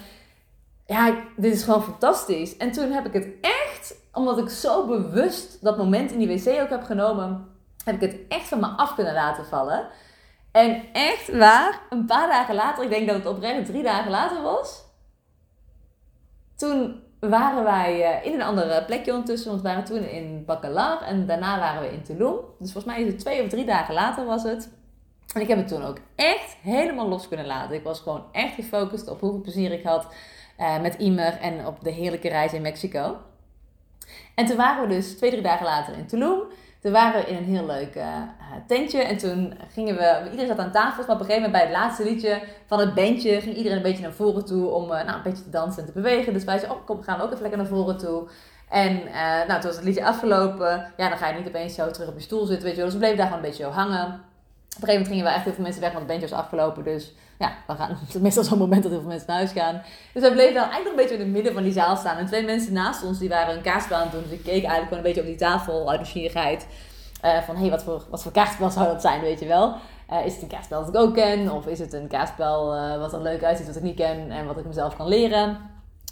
ja, 0.92 1.16
dit 1.36 1.54
is 1.54 1.64
gewoon 1.64 1.84
fantastisch. 1.84 2.58
En 2.58 2.72
toen 2.72 2.92
heb 2.92 3.06
ik 3.06 3.14
het 3.14 3.28
echt, 3.42 3.96
omdat 4.14 4.38
ik 4.38 4.50
zo 4.50 4.88
bewust 4.88 5.62
dat 5.62 5.78
moment 5.78 6.12
in 6.12 6.18
die 6.18 6.28
wc 6.28 6.62
ook 6.62 6.70
heb 6.70 6.84
genomen, 6.84 7.48
heb 7.84 7.96
ik 7.96 8.12
het 8.12 8.20
echt 8.28 8.48
van 8.48 8.60
me 8.60 8.68
af 8.68 8.96
kunnen 8.96 9.14
laten 9.14 9.46
vallen. 9.46 9.88
En 10.52 10.84
echt 10.94 11.38
waar, 11.38 11.82
een 11.90 12.06
paar 12.06 12.28
dagen 12.28 12.56
later, 12.56 12.84
ik 12.84 12.90
denk 12.90 13.08
dat 13.08 13.16
het 13.16 13.26
oprecht 13.26 13.66
drie 13.66 13.84
dagen 13.84 14.12
later 14.12 14.42
was, 14.42 14.84
toen 16.56 17.04
waren 17.20 17.64
wij 17.64 18.04
eh, 18.04 18.26
in 18.26 18.34
een 18.34 18.46
andere 18.46 18.86
plekje 18.86 19.12
ondertussen, 19.12 19.50
want 19.50 19.62
we 19.62 19.68
waren 19.68 19.84
toen 19.84 20.04
in 20.04 20.46
Bacalar 20.46 21.02
en 21.02 21.26
daarna 21.26 21.60
waren 21.60 21.82
we 21.82 21.94
in 21.94 22.04
Tulum. 22.04 22.36
Dus 22.60 22.72
volgens 22.72 22.94
mij 22.94 23.04
is 23.04 23.08
het 23.08 23.20
twee 23.20 23.44
of 23.44 23.50
drie 23.50 23.66
dagen 23.66 23.94
later 23.94 24.26
was 24.26 24.44
het. 24.44 24.70
En 25.34 25.42
ik 25.42 25.48
heb 25.48 25.58
het 25.58 25.68
toen 25.68 25.84
ook 25.84 25.98
echt 26.16 26.58
helemaal 26.62 27.08
los 27.08 27.28
kunnen 27.28 27.46
laten. 27.46 27.76
Ik 27.76 27.84
was 27.84 28.00
gewoon 28.00 28.24
echt 28.32 28.54
gefocust 28.54 29.08
op 29.10 29.20
hoeveel 29.20 29.42
plezier 29.42 29.72
ik 29.72 29.84
had 29.84 30.08
uh, 30.62 30.82
met 30.82 30.96
Imer 30.96 31.38
en 31.40 31.66
op 31.66 31.84
de 31.84 31.92
heerlijke 31.92 32.30
reis 32.30 32.54
in 32.54 32.62
Mexico. 32.62 33.18
En 34.36 34.46
toen 34.46 34.58
waren 34.58 34.88
we 34.88 34.94
dus 34.94 35.16
twee, 35.16 35.30
drie 35.30 35.42
dagen 35.42 35.66
later 35.66 35.98
in 35.98 36.08
Tulum. 36.08 36.40
Toen 36.82 36.92
waren 36.92 37.22
we 37.22 37.30
in 37.30 37.38
een 37.38 37.56
heel 37.56 37.66
leuk 37.66 37.96
uh, 37.96 38.06
tentje. 38.68 39.04
En 39.04 39.18
toen 39.18 39.54
gingen 39.74 39.96
we, 39.96 40.20
iedereen 40.24 40.48
zat 40.48 40.60
aan 40.60 40.72
tafel. 40.72 41.04
Maar 41.06 41.16
op 41.16 41.22
een 41.22 41.26
gegeven 41.26 41.50
moment 41.50 41.52
bij 41.52 41.62
het 41.62 41.72
laatste 41.72 42.04
liedje 42.04 42.42
van 42.66 42.80
het 42.80 42.94
bandje 42.94 43.42
ging 43.42 43.56
iedereen 43.56 43.78
een 43.78 43.84
beetje 43.84 44.04
naar 44.04 44.12
voren 44.12 44.46
toe 44.46 44.68
om 44.68 44.84
uh, 44.84 44.90
nou, 44.90 45.12
een 45.12 45.24
beetje 45.24 45.44
te 45.44 45.50
dansen 45.50 45.82
en 45.82 45.88
te 45.88 45.94
bewegen. 45.94 46.34
Dus 46.34 46.44
wij 46.44 46.58
zeiden, 46.58 46.80
oh 46.80 46.86
kom, 46.86 47.02
gaan 47.02 47.18
we 47.18 47.24
ook 47.24 47.30
even 47.30 47.42
lekker 47.42 47.60
naar 47.60 47.70
voren 47.70 47.98
toe. 47.98 48.30
En 48.70 49.04
nou, 49.48 49.60
toen 49.60 49.70
was 49.70 49.76
het 49.76 49.84
liedje 49.84 50.06
afgelopen. 50.06 50.94
Ja, 50.98 51.10
dan 51.10 51.18
ga 51.18 51.28
je 51.28 51.38
niet 51.38 51.48
opeens 51.48 51.76
zo 51.76 51.92
terug 51.92 52.10
op 52.10 52.16
je 52.16 52.22
stoel 52.22 52.46
zitten, 52.46 52.64
weet 52.64 52.76
je 52.76 52.82
wel. 52.82 52.86
Dus 52.86 52.94
we 52.94 53.00
bleven 53.00 53.18
daar 53.18 53.28
gewoon 53.28 53.44
een 53.44 53.50
beetje 53.50 53.64
zo 53.64 53.70
hangen. 53.70 54.31
Op 54.76 54.82
een 54.82 54.88
gegeven 54.88 55.02
moment 55.02 55.08
gingen 55.08 55.26
we 55.26 55.32
echt 55.32 55.44
heel 55.44 55.54
veel 55.54 55.64
mensen 55.64 55.82
weg, 55.82 55.92
want 55.92 56.04
het 56.04 56.12
bandje 56.12 56.36
was 56.36 56.44
afgelopen. 56.44 56.84
Dus 56.84 57.14
ja, 57.40 57.54
we 57.68 57.74
gaan 57.74 57.98
meestal 58.22 58.44
zo'n 58.44 58.58
moment 58.58 58.84
dat 58.84 58.92
heel 58.92 59.02
veel 59.02 59.10
mensen 59.10 59.28
naar 59.28 59.38
huis 59.38 59.52
gaan. 59.52 59.82
Dus 60.14 60.24
we 60.24 60.32
bleven 60.32 60.54
dan 60.54 60.64
eigenlijk 60.64 60.90
een 60.90 60.96
beetje 60.96 61.14
in 61.14 61.20
het 61.20 61.30
midden 61.30 61.54
van 61.54 61.64
die 61.64 61.72
zaal 61.72 61.96
staan. 61.96 62.18
En 62.18 62.26
twee 62.26 62.46
mensen 62.46 62.74
naast 62.74 63.04
ons, 63.04 63.20
die 63.20 63.30
waren 63.30 63.56
een 63.56 63.62
kaartspel 63.62 63.98
aan 63.98 64.04
het 64.04 64.12
doen. 64.12 64.24
Dus 64.24 64.32
ik 64.32 64.44
keek 64.44 64.52
eigenlijk 64.52 64.84
gewoon 64.84 64.98
een 64.98 65.04
beetje 65.04 65.22
op 65.22 65.28
die 65.28 65.36
tafel 65.36 65.90
uit 65.90 66.00
nieuwsgierigheid. 66.00 66.68
Uh, 67.26 67.42
van, 67.42 67.56
hé, 67.56 67.62
hey, 67.62 67.70
wat 67.70 67.84
voor, 67.84 68.04
wat 68.10 68.24
voor 68.24 68.32
kaartspel 68.32 68.70
zou 68.70 68.88
dat 68.88 69.02
zijn, 69.02 69.22
weet 69.22 69.40
je 69.40 69.48
wel? 69.48 69.76
Uh, 70.12 70.26
is 70.26 70.34
het 70.34 70.42
een 70.42 70.48
kaartspel 70.48 70.80
dat 70.80 70.96
ik 70.96 71.02
ook 71.02 71.14
ken? 71.14 71.52
Of 71.52 71.68
is 71.68 71.80
het 71.80 71.94
een 71.94 72.08
kaartspel 72.08 72.76
uh, 72.76 72.98
wat 72.98 73.14
er 73.14 73.22
leuk 73.22 73.44
uitziet, 73.44 73.68
wat 73.68 73.76
ik 73.76 73.82
niet 73.82 73.96
ken 73.96 74.32
en 74.32 74.46
wat 74.46 74.58
ik 74.58 74.66
mezelf 74.66 74.98
kan 74.98 75.08
leren? 75.08 75.58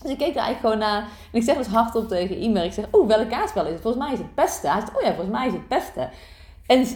Dus 0.02 0.12
ik 0.12 0.18
keek 0.18 0.36
er 0.36 0.42
eigenlijk 0.42 0.60
gewoon 0.60 0.78
naar. 0.78 1.02
En 1.02 1.40
ik 1.40 1.44
zeg 1.44 1.58
dus 1.58 1.68
hardop 1.68 2.08
tegen 2.08 2.38
iemand. 2.38 2.66
Ik 2.66 2.74
zeg, 2.74 2.86
oh, 2.92 3.08
welk 3.08 3.30
kaartspel 3.30 3.66
is 3.66 3.72
het? 3.72 3.82
Volgens 3.82 4.04
mij 4.04 4.14
is 4.14 4.20
het 4.20 4.36
pesten. 4.36 4.72
Hij 4.72 4.80
zegt, 4.80 4.98
oh 4.98 5.02
ja, 5.02 5.14
volgens 5.14 5.38
mij 5.38 5.48
is 5.48 5.54
het 5.54 5.68
pesten. 5.68 6.10
En 6.66 6.88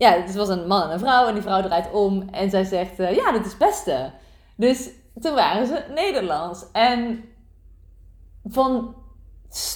ja, 0.00 0.12
het 0.12 0.34
was 0.34 0.48
een 0.48 0.66
man 0.66 0.82
en 0.82 0.90
een 0.90 0.98
vrouw 0.98 1.26
en 1.26 1.34
die 1.34 1.42
vrouw 1.42 1.62
draait 1.62 1.92
om 1.92 2.28
en 2.30 2.50
zij 2.50 2.64
zegt, 2.64 3.00
uh, 3.00 3.14
ja, 3.14 3.32
dit 3.32 3.46
is 3.46 3.56
pesten. 3.56 4.12
Dus 4.56 4.90
toen 5.20 5.34
waren 5.34 5.66
ze 5.66 5.84
Nederlands. 5.94 6.64
En 6.72 7.24
van 8.44 8.94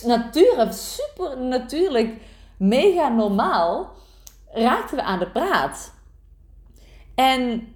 nature, 0.05 0.73
super 0.73 1.39
natuurlijk, 1.39 2.21
mega 2.57 3.09
normaal, 3.09 3.93
raakten 4.53 4.97
we 4.97 5.03
aan 5.03 5.19
de 5.19 5.31
praat. 5.31 5.93
En 7.15 7.75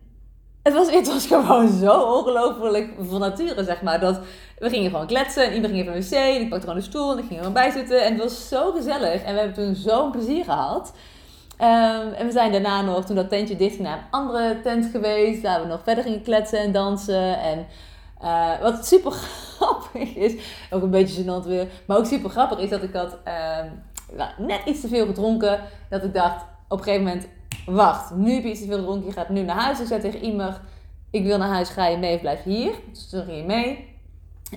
het 0.63 0.75
was, 0.75 0.91
het 0.91 1.07
was 1.07 1.27
gewoon 1.33 1.69
zo 1.69 2.03
ongelooflijk 2.03 2.95
van 3.01 3.21
nature, 3.21 3.65
zeg 3.65 3.83
maar. 3.83 4.01
Dat 4.01 4.21
we 4.59 4.69
gingen 4.69 4.91
gewoon 4.91 5.07
kletsen 5.07 5.45
en 5.45 5.55
iedereen 5.55 5.77
ging 5.77 5.89
even 5.89 5.97
een 5.97 6.31
wc. 6.31 6.37
En 6.37 6.43
ik 6.43 6.49
pakte 6.49 6.67
gewoon 6.67 6.81
een 6.81 6.89
stoel 6.89 7.13
en 7.13 7.19
ik 7.19 7.25
ging 7.25 7.35
er 7.35 7.39
gewoon 7.39 7.53
bij 7.53 7.71
zitten. 7.71 8.05
En 8.05 8.13
het 8.13 8.23
was 8.23 8.49
zo 8.49 8.73
gezellig. 8.73 9.23
En 9.23 9.35
we 9.35 9.41
hebben 9.41 9.65
toen 9.65 9.75
zo'n 9.75 10.11
plezier 10.11 10.45
gehad. 10.45 10.93
Ehm, 11.59 12.13
en 12.13 12.27
we 12.27 12.33
zijn 12.33 12.53
daarna 12.53 12.83
nog, 12.83 13.05
toen 13.05 13.17
dat 13.17 13.29
tentje 13.29 13.57
dicht 13.57 13.75
ging, 13.75 13.87
naar 13.89 13.99
een 13.99 14.11
andere 14.11 14.61
tent 14.63 14.87
geweest. 14.87 15.43
Waar 15.43 15.61
we 15.61 15.67
nog 15.67 15.81
verder 15.85 16.05
gingen 16.05 16.23
kletsen 16.23 16.59
en 16.59 16.73
dansen. 16.73 17.41
En 17.41 17.67
uh, 18.23 18.61
wat 18.61 18.87
super 18.87 19.13
grappig 19.57 20.15
is, 20.15 20.35
ook 20.71 20.83
een 20.83 20.91
beetje 20.91 21.23
gênant 21.23 21.47
weer, 21.47 21.67
maar 21.87 21.97
ook 21.97 22.07
super 22.07 22.31
grappig 22.31 22.59
is 22.59 22.71
dat 22.71 22.83
ik 22.83 22.93
had 22.93 23.17
ehm, 23.25 23.69
net 24.39 24.61
iets 24.65 24.81
te 24.81 24.89
veel 24.89 25.07
gedronken. 25.07 25.61
Dat 25.91 26.05
ik 26.05 26.15
dacht 26.15 26.45
op 26.69 26.79
een 26.79 26.85
gegeven 26.85 27.07
moment, 27.07 27.29
wacht, 27.67 28.15
nu 28.15 28.33
heb 28.33 28.43
je 28.43 28.51
iets 28.51 28.61
te 28.61 28.67
veel 28.67 28.79
gedronken, 28.79 29.07
je 29.07 29.13
gaat 29.13 29.29
nu 29.29 29.43
naar 29.43 29.57
huis. 29.57 29.81
Ik 29.81 29.87
zei 29.87 30.01
tegen 30.01 30.21
iemand, 30.21 30.61
ik 31.11 31.25
wil 31.25 31.39
naar 31.39 31.49
huis, 31.49 31.69
ga 31.69 31.87
je 31.87 31.97
mee 31.97 32.15
of 32.15 32.21
blijf 32.21 32.45
je 32.45 32.51
hier? 32.51 32.73
Dus 32.91 33.09
toen 33.09 33.25
ging 33.25 33.37
je 33.37 33.45
mee. 33.45 33.97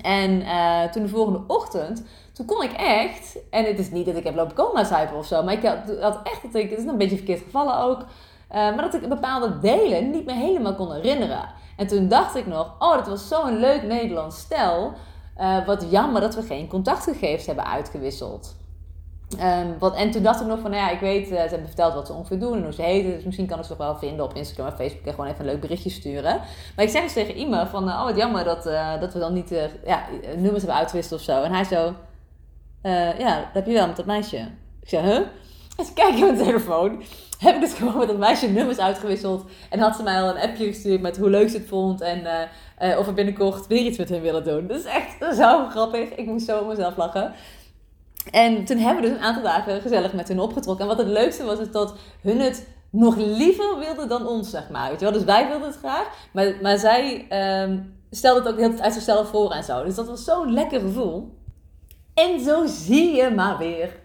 En 0.02 0.30
uh, 0.30 0.84
toen 0.84 1.02
de 1.02 1.08
volgende 1.08 1.42
ochtend, 1.46 2.04
toen 2.32 2.46
kon 2.46 2.62
ik 2.62 2.72
echt, 2.72 3.38
en 3.50 3.64
het 3.64 3.78
is 3.78 3.90
niet 3.90 4.06
dat 4.06 4.16
ik 4.16 4.24
heb 4.24 4.34
lopen 4.34 4.54
coma 4.54 4.84
zuipen 4.84 5.16
of 5.16 5.26
zo, 5.26 5.42
maar 5.42 5.54
ik 5.54 5.64
had, 5.64 6.20
echt 6.22 6.42
dat 6.42 6.54
ik, 6.54 6.70
het 6.70 6.78
is 6.78 6.84
een 6.84 6.98
beetje 6.98 7.16
verkeerd 7.16 7.42
gevallen 7.42 7.78
ook, 7.78 8.00
uh, 8.00 8.06
maar 8.48 8.82
dat 8.82 8.94
ik 8.94 9.08
bepaalde 9.08 9.58
delen 9.58 10.10
niet 10.10 10.26
meer 10.26 10.34
helemaal 10.34 10.74
kon 10.74 10.92
herinneren. 10.92 11.48
En 11.76 11.86
toen 11.86 12.08
dacht 12.08 12.36
ik 12.36 12.46
nog, 12.46 12.74
oh, 12.78 12.94
dat 12.94 13.06
was 13.06 13.28
zo'n 13.28 13.58
leuk 13.58 13.82
Nederlands 13.82 14.38
stel. 14.38 14.92
Uh, 15.38 15.66
wat 15.66 15.86
jammer 15.90 16.20
dat 16.20 16.34
we 16.34 16.42
geen 16.42 16.68
contactgegevens 16.68 17.46
hebben 17.46 17.66
uitgewisseld. 17.66 18.56
Um, 19.40 19.78
wat, 19.78 19.94
en 19.94 20.10
toen 20.10 20.22
dacht 20.22 20.40
ik 20.40 20.46
nog 20.46 20.60
van, 20.60 20.70
nou 20.70 20.82
ja, 20.82 20.90
ik 20.90 21.00
weet, 21.00 21.22
uh, 21.22 21.28
ze 21.28 21.48
hebben 21.48 21.66
verteld 21.66 21.94
wat 21.94 22.06
ze 22.06 22.12
ongeveer 22.12 22.38
doen 22.38 22.56
en 22.56 22.62
hoe 22.62 22.72
ze 22.72 22.82
heten. 22.82 23.10
Dus 23.10 23.24
misschien 23.24 23.46
kan 23.46 23.58
ik 23.58 23.64
ze 23.64 23.76
wel 23.76 23.96
vinden 23.96 24.24
op 24.24 24.34
Instagram 24.34 24.66
en 24.66 24.76
Facebook 24.76 25.06
en 25.06 25.14
gewoon 25.14 25.30
even 25.30 25.40
een 25.40 25.50
leuk 25.50 25.60
berichtje 25.60 25.90
sturen. 25.90 26.40
Maar 26.76 26.84
ik 26.84 26.90
zeg 26.90 27.02
dus 27.02 27.12
tegen 27.12 27.34
iemand 27.34 27.68
van, 27.68 27.88
oh 27.88 28.04
wat 28.04 28.16
jammer 28.16 28.44
dat, 28.44 28.64
dat 29.00 29.12
we 29.12 29.18
dan 29.18 29.32
niet 29.32 29.54
ja, 29.84 30.04
nummers 30.36 30.62
hebben 30.62 30.74
uitgewisseld 30.74 31.20
of 31.20 31.26
zo. 31.26 31.42
En 31.42 31.52
hij 31.52 31.64
zo, 31.64 31.92
ja, 33.18 33.36
dat 33.36 33.52
heb 33.52 33.66
je 33.66 33.72
wel 33.72 33.86
met 33.86 33.96
dat 33.96 34.06
meisje. 34.06 34.36
Ik 34.82 34.88
zeg, 34.88 35.02
huh? 35.02 35.20
En 35.76 35.84
ze 35.84 35.92
kijken 35.94 36.28
op 36.28 36.34
mijn 36.34 36.46
telefoon. 36.46 37.02
Heb 37.38 37.54
ik 37.54 37.60
dus 37.60 37.72
gewoon 37.78 37.98
met 37.98 38.08
dat 38.08 38.18
meisje 38.18 38.48
nummers 38.48 38.78
uitgewisseld. 38.78 39.44
En 39.70 39.78
had 39.78 39.96
ze 39.96 40.02
mij 40.02 40.22
al 40.22 40.28
een 40.28 40.48
appje 40.48 40.66
gestuurd 40.66 41.00
met 41.00 41.16
hoe 41.16 41.30
leuk 41.30 41.48
ze 41.48 41.56
het 41.56 41.68
vond. 41.68 42.00
En 42.00 42.48
of 42.98 43.06
we 43.06 43.12
binnenkort 43.12 43.66
weer 43.66 43.84
iets 43.84 43.98
met 43.98 44.08
hen 44.08 44.22
willen 44.22 44.44
doen. 44.44 44.66
Dat 44.66 44.78
is 44.78 44.84
echt 44.84 45.36
zo 45.36 45.66
grappig. 45.68 46.08
Ik 46.08 46.26
moest 46.26 46.46
zo 46.46 46.60
om 46.60 46.68
mezelf 46.68 46.96
lachen. 46.96 47.32
En 48.30 48.64
toen 48.64 48.76
hebben 48.76 49.02
we 49.02 49.08
dus 49.08 49.18
een 49.18 49.24
aantal 49.24 49.42
dagen 49.42 49.80
gezellig 49.80 50.12
met 50.12 50.28
hun 50.28 50.40
opgetrokken. 50.40 50.88
En 50.88 50.96
wat 50.96 51.04
het 51.04 51.12
leukste 51.12 51.44
was, 51.44 51.58
is 51.58 51.70
dat 51.70 51.94
hun 52.20 52.40
het 52.40 52.68
nog 52.90 53.16
liever 53.16 53.78
wilden 53.78 54.08
dan 54.08 54.26
ons, 54.26 54.50
zeg 54.50 54.70
maar. 54.70 54.90
Weet 54.90 55.00
wel? 55.00 55.12
Dus 55.12 55.24
wij 55.24 55.48
wilden 55.48 55.68
het 55.68 55.76
graag, 55.76 56.08
maar, 56.32 56.54
maar 56.62 56.78
zij 56.78 57.26
um, 57.62 57.94
stelde 58.10 58.40
het 58.40 58.48
ook 58.48 58.58
heel 58.58 58.80
uit 58.80 58.92
zichzelf 58.92 59.28
voor 59.28 59.50
en 59.50 59.64
zo. 59.64 59.84
Dus 59.84 59.94
dat 59.94 60.08
was 60.08 60.24
zo'n 60.24 60.52
lekker 60.52 60.80
gevoel. 60.80 61.40
En 62.22 62.40
zo 62.40 62.66
zie 62.66 63.14
je 63.14 63.30
maar 63.30 63.58
weer. 63.58 63.96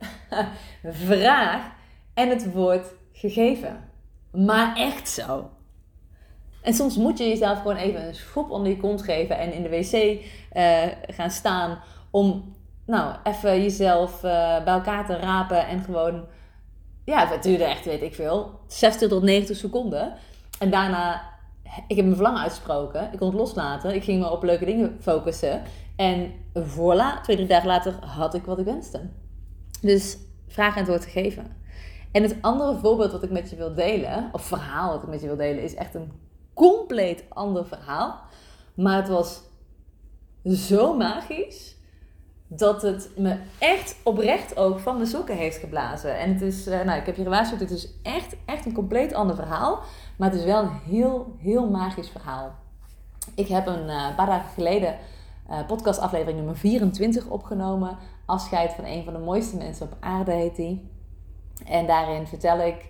Vraag 1.07 1.71
en 2.13 2.29
het 2.29 2.53
wordt 2.53 2.93
gegeven. 3.13 3.89
Maar 4.31 4.75
echt 4.75 5.09
zo. 5.09 5.49
En 6.61 6.73
soms 6.73 6.97
moet 6.97 7.17
je 7.17 7.27
jezelf 7.27 7.57
gewoon 7.57 7.75
even 7.75 8.07
een 8.07 8.15
schop 8.15 8.49
onder 8.49 8.71
je 8.71 8.77
kont 8.77 9.01
geven 9.01 9.37
en 9.37 9.53
in 9.53 9.63
de 9.63 9.69
wc 9.69 9.93
uh, 9.93 11.13
gaan 11.15 11.31
staan 11.31 11.79
om 12.11 12.55
nou, 12.85 13.15
even 13.23 13.61
jezelf 13.61 14.15
uh, 14.15 14.63
bij 14.63 14.73
elkaar 14.73 15.05
te 15.05 15.15
rapen 15.15 15.67
en 15.67 15.83
gewoon, 15.83 16.25
ja, 17.05 17.27
het 17.27 17.43
duurde 17.43 17.63
echt, 17.63 17.85
weet 17.85 18.01
ik 18.01 18.15
veel, 18.15 18.59
60 18.67 19.09
tot 19.09 19.23
90 19.23 19.57
seconden. 19.57 20.13
En 20.59 20.69
daarna, 20.69 21.21
ik 21.87 21.95
heb 21.95 22.05
mijn 22.05 22.15
verlangen 22.15 22.41
uitgesproken, 22.41 23.09
ik 23.11 23.17
kon 23.17 23.27
het 23.27 23.37
loslaten, 23.37 23.95
ik 23.95 24.03
ging 24.03 24.21
me 24.21 24.31
op 24.31 24.43
leuke 24.43 24.65
dingen 24.65 24.97
focussen. 25.01 25.61
En 25.97 26.31
voilà, 26.53 27.21
twee, 27.21 27.35
drie 27.35 27.47
dagen 27.47 27.67
later 27.67 27.93
had 28.05 28.33
ik 28.33 28.45
wat 28.45 28.59
ik 28.59 28.65
wenste. 28.65 29.09
Dus 29.81 30.17
vraag 30.47 30.73
en 30.73 30.79
antwoord 30.79 31.05
geven. 31.05 31.55
En 32.11 32.23
het 32.23 32.35
andere 32.41 32.79
voorbeeld 32.79 33.11
wat 33.11 33.23
ik 33.23 33.31
met 33.31 33.49
je 33.49 33.55
wil 33.55 33.73
delen, 33.73 34.29
of 34.31 34.41
verhaal 34.41 34.91
wat 34.91 35.03
ik 35.03 35.09
met 35.09 35.21
je 35.21 35.27
wil 35.27 35.35
delen, 35.35 35.63
is 35.63 35.75
echt 35.75 35.95
een 35.95 36.11
compleet 36.53 37.23
ander 37.29 37.65
verhaal. 37.65 38.19
Maar 38.73 38.95
het 38.95 39.07
was 39.07 39.41
zo 40.43 40.97
magisch 40.97 41.75
dat 42.47 42.81
het 42.81 43.09
me 43.15 43.37
echt 43.59 43.95
oprecht 44.03 44.57
ook 44.57 44.79
van 44.79 44.97
de 44.97 45.05
sokken 45.05 45.35
heeft 45.35 45.57
geblazen. 45.57 46.19
En 46.19 46.33
het 46.33 46.41
is, 46.41 46.67
uh, 46.67 46.81
nou, 46.81 46.99
ik 46.99 47.05
heb 47.05 47.15
je 47.15 47.23
gewaarschuwd, 47.23 47.59
het 47.59 47.71
is 47.71 47.93
echt, 48.03 48.35
echt 48.45 48.65
een 48.65 48.73
compleet 48.73 49.13
ander 49.13 49.35
verhaal. 49.35 49.79
Maar 50.17 50.29
het 50.29 50.39
is 50.39 50.45
wel 50.45 50.63
een 50.63 50.79
heel, 50.85 51.35
heel 51.37 51.69
magisch 51.69 52.09
verhaal. 52.09 52.55
Ik 53.35 53.47
heb 53.47 53.67
een 53.67 53.85
uh, 53.85 54.15
paar 54.15 54.25
dagen 54.25 54.49
geleden 54.53 54.97
uh, 55.49 55.65
podcastaflevering 55.67 56.37
nummer 56.37 56.57
24 56.57 57.27
opgenomen. 57.27 57.97
Afscheid 58.25 58.73
van 58.73 58.85
een 58.85 59.03
van 59.03 59.13
de 59.13 59.19
mooiste 59.19 59.57
mensen 59.57 59.85
op 59.85 59.97
aarde 59.99 60.31
heet 60.31 60.55
die. 60.55 60.91
En 61.65 61.87
daarin 61.87 62.27
vertel 62.27 62.59
ik, 62.59 62.89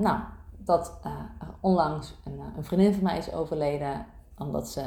nou, 0.00 0.20
dat 0.56 1.00
onlangs 1.60 2.14
een, 2.24 2.40
een 2.56 2.64
vriendin 2.64 2.92
van 2.92 3.02
mij 3.02 3.18
is 3.18 3.32
overleden 3.32 4.06
omdat 4.38 4.68
ze 4.68 4.84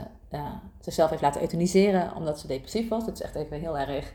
zichzelf 0.79 1.10
heeft 1.10 1.22
laten 1.22 1.41
euthaniseren 1.41 2.15
omdat 2.15 2.39
ze 2.39 2.48
depressief 2.48 2.89
was. 2.89 3.05
Het 3.05 3.13
is 3.13 3.22
echt 3.22 3.36
even 3.36 3.60
heel 3.60 3.77
erg 3.77 4.13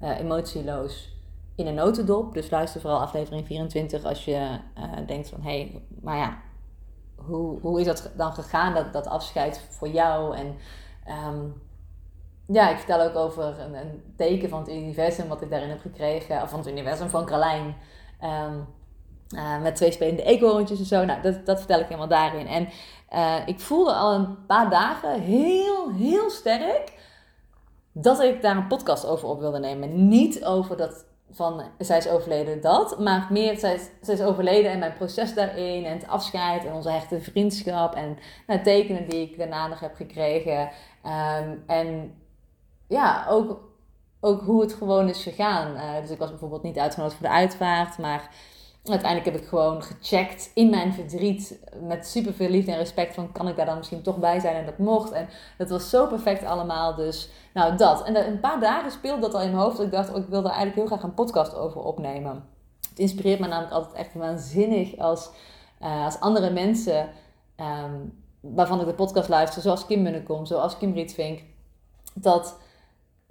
emotieloos 0.00 1.16
in 1.54 1.66
een 1.66 1.74
notendop. 1.74 2.34
Dus 2.34 2.50
luister 2.50 2.80
vooral 2.80 3.00
aflevering 3.00 3.46
24 3.46 4.04
als 4.04 4.24
je 4.24 4.58
denkt 5.06 5.28
van... 5.28 5.42
hé, 5.42 5.50
hey, 5.50 5.82
maar 6.00 6.16
ja, 6.16 6.36
hoe, 7.16 7.60
hoe 7.60 7.80
is 7.80 7.86
dat 7.86 8.10
dan 8.16 8.32
gegaan, 8.32 8.74
dat, 8.74 8.92
dat 8.92 9.06
afscheid 9.06 9.60
voor 9.70 9.88
jou? 9.88 10.36
En 10.36 10.56
um, 11.28 11.54
ja, 12.52 12.70
ik 12.70 12.76
vertel 12.76 13.00
ook 13.00 13.16
over 13.16 13.60
een, 13.60 13.74
een, 13.74 14.02
teken 14.16 14.48
van 14.48 14.58
het 14.60 14.68
universum 14.68 15.28
wat 15.28 15.42
ik 15.42 15.50
daarin 15.50 15.68
heb 15.68 15.80
gekregen. 15.80 16.42
Of 16.42 16.50
van 16.50 16.58
het 16.58 16.68
universum 16.68 17.08
van 17.08 17.26
Carlijn. 17.26 17.76
Um, 18.22 18.66
uh, 19.34 19.60
met 19.60 19.76
twee 19.76 19.92
spelende 19.92 20.22
eekhoorntjes 20.22 20.78
en 20.78 20.84
zo. 20.84 21.04
Nou, 21.04 21.22
dat, 21.22 21.46
dat 21.46 21.58
vertel 21.58 21.80
ik 21.80 21.86
helemaal 21.86 22.08
daarin. 22.08 22.46
En 22.46 22.68
uh, 23.12 23.36
ik 23.46 23.60
voelde 23.60 23.92
al 23.92 24.14
een 24.14 24.46
paar 24.46 24.70
dagen 24.70 25.20
heel, 25.20 25.92
heel 25.92 26.30
sterk 26.30 26.92
dat 27.92 28.20
ik 28.20 28.42
daar 28.42 28.56
een 28.56 28.66
podcast 28.66 29.06
over 29.06 29.28
op 29.28 29.40
wilde 29.40 29.58
nemen. 29.58 30.08
Niet 30.08 30.44
over 30.44 30.76
dat 30.76 31.04
van 31.30 31.62
zij 31.78 31.98
is 31.98 32.08
overleden 32.08 32.60
dat, 32.60 32.98
maar 32.98 33.26
meer 33.30 33.58
zij 33.58 33.74
is, 33.74 33.88
zij 34.00 34.14
is 34.14 34.22
overleden 34.22 34.70
en 34.70 34.78
mijn 34.78 34.94
proces 34.94 35.34
daarin 35.34 35.84
en 35.84 35.92
het 35.92 36.08
afscheid 36.08 36.64
en 36.64 36.72
onze 36.72 36.90
hechte 36.90 37.20
vriendschap 37.20 37.94
en 37.94 38.18
nou, 38.46 38.62
tekenen 38.62 39.08
die 39.08 39.30
ik 39.30 39.38
daarna 39.38 39.66
nog 39.66 39.80
heb 39.80 39.94
gekregen. 39.94 40.70
Um, 41.04 41.62
en 41.66 42.14
ja, 42.92 43.26
ook, 43.28 43.60
ook 44.20 44.42
hoe 44.42 44.60
het 44.60 44.72
gewoon 44.72 45.08
is 45.08 45.22
gegaan. 45.22 45.74
Uh, 45.74 46.00
dus 46.00 46.10
ik 46.10 46.18
was 46.18 46.30
bijvoorbeeld 46.30 46.62
niet 46.62 46.78
uitgenodigd 46.78 47.16
voor 47.18 47.26
de 47.26 47.32
uitvaart, 47.32 47.98
maar 47.98 48.30
uiteindelijk 48.84 49.32
heb 49.32 49.42
ik 49.42 49.48
gewoon 49.48 49.82
gecheckt 49.82 50.50
in 50.54 50.70
mijn 50.70 50.92
verdriet 50.92 51.58
met 51.80 52.06
super 52.06 52.34
veel 52.34 52.48
liefde 52.48 52.72
en 52.72 52.78
respect 52.78 53.14
van 53.14 53.32
kan 53.32 53.48
ik 53.48 53.56
daar 53.56 53.66
dan 53.66 53.76
misschien 53.76 54.02
toch 54.02 54.18
bij 54.18 54.40
zijn 54.40 54.56
en 54.56 54.66
dat 54.66 54.78
mocht. 54.78 55.12
En 55.12 55.28
dat 55.58 55.70
was 55.70 55.90
zo 55.90 56.06
perfect 56.06 56.44
allemaal. 56.44 56.94
Dus 56.94 57.30
nou 57.54 57.76
dat. 57.76 58.04
En 58.04 58.26
een 58.26 58.40
paar 58.40 58.60
dagen 58.60 58.90
speelde 58.90 59.20
dat 59.20 59.34
al 59.34 59.42
in 59.42 59.50
mijn 59.50 59.62
hoofd. 59.62 59.80
Ik 59.80 59.90
dacht, 59.90 60.10
oh, 60.10 60.16
ik 60.16 60.28
wilde 60.28 60.48
eigenlijk 60.48 60.76
heel 60.76 60.86
graag 60.86 61.02
een 61.02 61.14
podcast 61.14 61.54
over 61.54 61.80
opnemen. 61.80 62.44
Het 62.88 62.98
inspireert 62.98 63.40
me 63.40 63.46
namelijk 63.46 63.74
altijd 63.74 63.94
echt 63.94 64.14
waanzinnig 64.14 64.98
als, 64.98 65.30
uh, 65.82 66.04
als 66.04 66.20
andere 66.20 66.50
mensen 66.50 67.08
um, 67.56 68.22
waarvan 68.40 68.80
ik 68.80 68.86
de 68.86 68.94
podcast 68.94 69.28
luister, 69.28 69.62
zoals 69.62 69.86
Kim 69.86 70.02
Munnekom, 70.02 70.46
zoals 70.46 70.78
Kim 70.78 70.92
Rietvink, 70.92 71.42
dat 72.14 72.58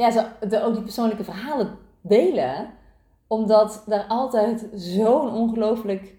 ja, 0.01 0.11
ze 0.49 0.63
ook 0.63 0.73
die 0.73 0.83
persoonlijke 0.83 1.23
verhalen 1.23 1.77
delen 2.01 2.69
omdat 3.27 3.83
daar 3.85 4.05
altijd 4.07 4.67
zo'n 4.73 5.33
ongelooflijk 5.33 6.15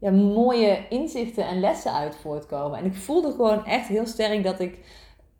ja, 0.00 0.10
mooie 0.10 0.88
inzichten 0.88 1.46
en 1.46 1.60
lessen 1.60 1.92
uit 1.92 2.16
voortkomen. 2.16 2.78
En 2.78 2.84
ik 2.84 2.94
voelde 2.94 3.30
gewoon 3.30 3.64
echt 3.64 3.88
heel 3.88 4.06
sterk 4.06 4.44
dat 4.44 4.60
ik 4.60 4.78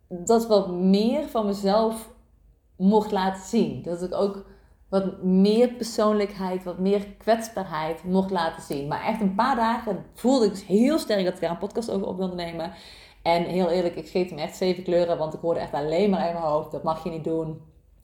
dat 0.07 0.47
wat 0.47 0.69
meer 0.71 1.27
van 1.27 1.45
mezelf 1.45 2.09
mocht 2.77 3.11
laten 3.11 3.43
zien. 3.43 3.81
Dat 3.81 4.01
ik 4.01 4.13
ook 4.13 4.45
wat 4.89 5.23
meer 5.23 5.67
persoonlijkheid, 5.73 6.63
wat 6.63 6.79
meer 6.79 7.07
kwetsbaarheid 7.17 8.03
mocht 8.03 8.31
laten 8.31 8.63
zien. 8.63 8.87
Maar 8.87 9.05
echt 9.05 9.21
een 9.21 9.35
paar 9.35 9.55
dagen 9.55 10.05
voelde 10.13 10.45
ik 10.45 10.51
dus 10.51 10.65
heel 10.65 10.99
sterk 10.99 11.23
dat 11.23 11.33
ik 11.33 11.41
daar 11.41 11.49
een 11.49 11.57
podcast 11.57 11.91
over 11.91 12.07
op 12.07 12.17
wilde 12.17 12.35
nemen. 12.35 12.73
En 13.23 13.43
heel 13.43 13.69
eerlijk, 13.69 13.95
ik 13.95 14.07
scheet 14.07 14.29
hem 14.29 14.39
echt 14.39 14.55
zeven 14.55 14.83
kleuren, 14.83 15.17
want 15.17 15.33
ik 15.33 15.39
hoorde 15.39 15.59
echt 15.59 15.73
alleen 15.73 16.09
maar 16.09 16.27
in 16.27 16.33
mijn 16.33 16.45
hoofd: 16.45 16.71
dat 16.71 16.83
mag 16.83 17.03
je 17.03 17.09
niet 17.09 17.23
doen. 17.23 17.61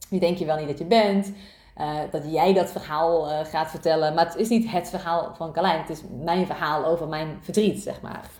Wie 0.08 0.20
denk 0.20 0.38
je 0.38 0.44
wel 0.44 0.56
niet 0.56 0.68
dat 0.68 0.78
je 0.78 0.84
bent? 0.84 1.32
Uh, 1.80 1.98
dat 2.10 2.22
jij 2.32 2.54
dat 2.54 2.70
verhaal 2.70 3.30
uh, 3.30 3.38
gaat 3.44 3.70
vertellen. 3.70 4.14
Maar 4.14 4.26
het 4.26 4.36
is 4.36 4.48
niet 4.48 4.70
het 4.70 4.88
verhaal 4.88 5.34
van 5.34 5.52
Carlijn. 5.52 5.80
Het 5.80 5.90
is 5.90 6.02
mijn 6.22 6.46
verhaal 6.46 6.84
over 6.84 7.08
mijn 7.08 7.38
verdriet, 7.40 7.82
zeg 7.82 8.00
maar. 8.00 8.30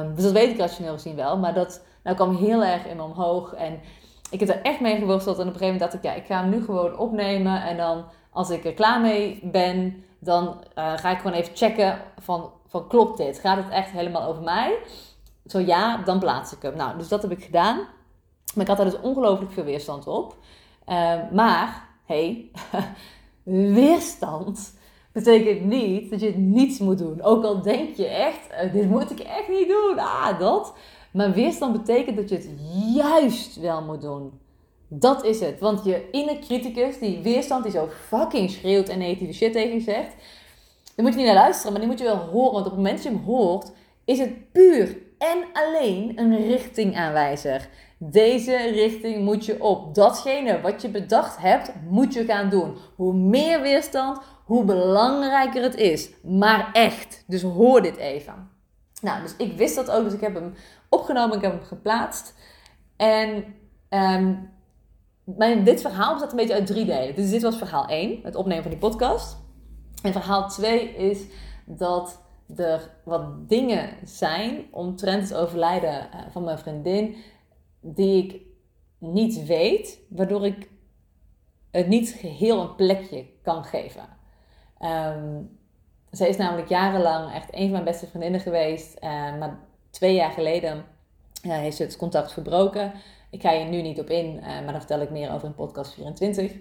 Um, 0.00 0.14
dus 0.14 0.24
dat 0.24 0.32
weet 0.32 0.50
ik 0.50 0.58
rationeel 0.58 0.92
gezien 0.92 1.16
wel. 1.16 1.38
Maar 1.38 1.54
dat 1.54 1.80
nou, 2.02 2.16
kwam 2.16 2.36
heel 2.36 2.64
erg 2.64 2.86
in 2.86 2.96
me 2.96 3.02
omhoog. 3.02 3.54
En 3.54 3.80
ik 4.30 4.40
heb 4.40 4.48
er 4.48 4.62
echt 4.62 4.80
mee 4.80 4.98
geworsteld. 4.98 5.38
En 5.38 5.48
op 5.48 5.54
een 5.54 5.58
gegeven 5.58 5.74
moment 5.74 5.92
dacht 5.92 6.04
ik, 6.04 6.10
ja, 6.10 6.22
ik 6.22 6.26
ga 6.26 6.40
hem 6.40 6.50
nu 6.50 6.64
gewoon 6.64 6.98
opnemen. 6.98 7.62
En 7.62 7.76
dan, 7.76 8.04
als 8.30 8.50
ik 8.50 8.64
er 8.64 8.74
klaar 8.74 9.00
mee 9.00 9.40
ben, 9.42 10.04
dan 10.18 10.44
uh, 10.78 10.96
ga 10.96 11.10
ik 11.10 11.18
gewoon 11.18 11.36
even 11.36 11.56
checken 11.56 11.98
van, 12.18 12.50
van 12.66 12.88
klopt 12.88 13.16
dit? 13.18 13.38
Gaat 13.38 13.56
het 13.56 13.68
echt 13.70 13.90
helemaal 13.90 14.28
over 14.28 14.42
mij? 14.42 14.78
Zo 15.46 15.58
ja, 15.58 15.96
dan 15.96 16.18
plaats 16.18 16.52
ik 16.52 16.62
hem. 16.62 16.76
Nou, 16.76 16.98
dus 16.98 17.08
dat 17.08 17.22
heb 17.22 17.30
ik 17.30 17.44
gedaan. 17.44 17.76
Maar 18.54 18.62
ik 18.64 18.68
had 18.68 18.76
daar 18.76 18.90
dus 18.90 19.00
ongelooflijk 19.00 19.52
veel 19.52 19.64
weerstand 19.64 20.06
op. 20.06 20.36
Uh, 20.88 21.30
maar 21.32 21.88
hey, 22.04 22.50
weerstand 23.78 24.74
betekent 25.12 25.64
niet 25.64 26.10
dat 26.10 26.20
je 26.20 26.36
niets 26.36 26.78
moet 26.78 26.98
doen. 26.98 27.22
Ook 27.22 27.44
al 27.44 27.62
denk 27.62 27.96
je 27.96 28.06
echt, 28.06 28.50
eh, 28.50 28.72
dit 28.72 28.88
moet 28.90 29.10
ik 29.10 29.20
echt 29.20 29.48
niet 29.48 29.68
doen, 29.68 29.98
ah, 29.98 30.38
dat. 30.38 30.74
Maar 31.10 31.32
weerstand 31.32 31.72
betekent 31.72 32.16
dat 32.16 32.28
je 32.28 32.34
het 32.34 32.48
juist 32.94 33.56
wel 33.56 33.82
moet 33.82 34.00
doen. 34.00 34.32
Dat 34.88 35.24
is 35.24 35.40
het. 35.40 35.60
Want 35.60 35.84
je 35.84 36.10
inner 36.10 36.38
criticus, 36.38 36.98
die 36.98 37.22
weerstand 37.22 37.62
die 37.62 37.72
zo 37.72 37.88
fucking 38.08 38.50
schreeuwt 38.50 38.88
en 38.88 38.98
negatieve 38.98 39.32
shit 39.32 39.52
tegen 39.52 39.74
je 39.74 39.80
zegt, 39.80 40.14
daar 40.94 41.04
moet 41.04 41.14
je 41.14 41.16
niet 41.16 41.26
naar 41.26 41.34
luisteren, 41.34 41.72
maar 41.72 41.80
die 41.80 41.90
moet 41.90 41.98
je 41.98 42.04
wel 42.04 42.16
horen. 42.16 42.52
Want 42.52 42.64
op 42.66 42.72
het 42.72 42.76
moment 42.76 42.94
dat 42.94 43.12
je 43.12 43.18
hem 43.18 43.24
hoort, 43.24 43.72
is 44.04 44.18
het 44.18 44.52
puur 44.52 44.96
en 45.18 45.44
alleen 45.52 46.12
een 46.18 46.46
richtingaanwijzer. 46.46 47.68
Deze 47.98 48.56
richting 48.56 49.24
moet 49.24 49.44
je 49.44 49.62
op. 49.62 49.94
Datgene 49.94 50.60
wat 50.60 50.82
je 50.82 50.88
bedacht 50.88 51.38
hebt, 51.38 51.72
moet 51.88 52.14
je 52.14 52.24
gaan 52.24 52.50
doen. 52.50 52.76
Hoe 52.96 53.14
meer 53.14 53.60
weerstand, 53.60 54.18
hoe 54.44 54.64
belangrijker 54.64 55.62
het 55.62 55.74
is. 55.74 56.10
Maar 56.22 56.70
echt. 56.72 57.24
Dus 57.26 57.42
hoor 57.42 57.82
dit 57.82 57.96
even. 57.96 58.50
Nou, 59.00 59.22
dus 59.22 59.34
ik 59.36 59.56
wist 59.56 59.74
dat 59.74 59.90
ook, 59.90 60.04
dus 60.04 60.12
ik 60.12 60.20
heb 60.20 60.34
hem 60.34 60.54
opgenomen, 60.88 61.36
ik 61.36 61.42
heb 61.42 61.52
hem 61.52 61.62
geplaatst. 61.62 62.34
En 62.96 63.44
um, 63.90 64.50
mijn, 65.24 65.64
dit 65.64 65.80
verhaal 65.80 66.12
bestaat 66.12 66.30
een 66.30 66.36
beetje 66.36 66.54
uit 66.54 66.66
drie 66.66 66.84
delen. 66.84 67.14
Dus 67.14 67.30
dit 67.30 67.42
was 67.42 67.56
verhaal 67.56 67.86
1, 67.86 68.20
het 68.22 68.34
opnemen 68.34 68.62
van 68.62 68.70
die 68.70 68.80
podcast. 68.80 69.36
En 70.02 70.12
verhaal 70.12 70.48
2 70.48 70.88
is 70.88 71.20
dat 71.64 72.25
er 72.56 72.90
wat 73.04 73.48
dingen 73.48 73.90
zijn 74.04 74.66
omtrent 74.70 75.22
het 75.22 75.34
overlijden 75.34 76.12
eh, 76.12 76.20
van 76.30 76.44
mijn 76.44 76.58
vriendin 76.58 77.16
die 77.80 78.24
ik 78.24 78.40
niet 78.98 79.46
weet, 79.46 80.00
waardoor 80.08 80.46
ik 80.46 80.70
het 81.70 81.86
niet 81.86 82.08
geheel 82.08 82.60
een 82.60 82.74
plekje 82.74 83.26
kan 83.42 83.64
geven. 83.64 84.08
Um, 84.80 85.58
zij 86.10 86.28
is 86.28 86.36
namelijk 86.36 86.68
jarenlang 86.68 87.32
echt 87.32 87.48
een 87.50 87.62
van 87.62 87.70
mijn 87.70 87.84
beste 87.84 88.06
vriendinnen 88.06 88.40
geweest, 88.40 88.94
uh, 88.94 89.10
maar 89.38 89.58
twee 89.90 90.14
jaar 90.14 90.30
geleden 90.30 90.84
uh, 91.42 91.52
heeft 91.52 91.76
ze 91.76 91.82
het 91.82 91.96
contact 91.96 92.32
verbroken. 92.32 92.92
Ik 93.30 93.40
ga 93.40 93.56
hier 93.56 93.68
nu 93.68 93.82
niet 93.82 94.00
op 94.00 94.10
in, 94.10 94.34
maar 94.40 94.66
daar 94.66 94.78
vertel 94.78 95.00
ik 95.00 95.10
meer 95.10 95.32
over 95.32 95.48
in 95.48 95.54
podcast 95.54 95.94
24, 95.94 96.52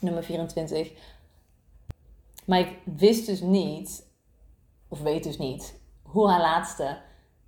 nummer 0.00 0.22
24. 0.22 0.92
Maar 2.44 2.58
ik 2.58 2.78
wist 2.84 3.26
dus 3.26 3.40
niet, 3.40 4.06
of 4.92 5.02
weet 5.02 5.24
dus 5.24 5.38
niet, 5.38 5.80
hoe 6.02 6.28
haar 6.28 6.40
laatste 6.40 6.98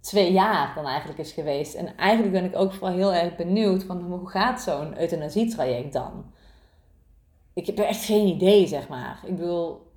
twee 0.00 0.32
jaar 0.32 0.74
dan 0.74 0.86
eigenlijk 0.86 1.18
is 1.18 1.32
geweest. 1.32 1.74
En 1.74 1.96
eigenlijk 1.96 2.32
ben 2.32 2.44
ik 2.44 2.56
ook 2.56 2.72
vooral 2.72 2.96
heel 2.96 3.14
erg 3.14 3.36
benieuwd 3.36 3.84
van 3.84 4.02
hoe 4.02 4.28
gaat 4.28 4.62
zo'n 4.62 4.98
euthanasietraject 5.00 5.92
dan? 5.92 6.32
Ik 7.54 7.66
heb 7.66 7.78
er 7.78 7.84
echt 7.84 8.04
geen 8.04 8.26
idee, 8.26 8.66
zeg 8.66 8.88
maar. 8.88 9.20
Ik 9.26 9.36
bedoel, 9.36 9.90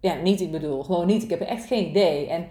ja, 0.00 0.14
niet 0.14 0.40
ik 0.40 0.50
bedoel, 0.50 0.82
gewoon 0.82 1.06
niet. 1.06 1.22
Ik 1.22 1.30
heb 1.30 1.40
er 1.40 1.46
echt 1.46 1.64
geen 1.64 1.88
idee. 1.88 2.28
En 2.28 2.48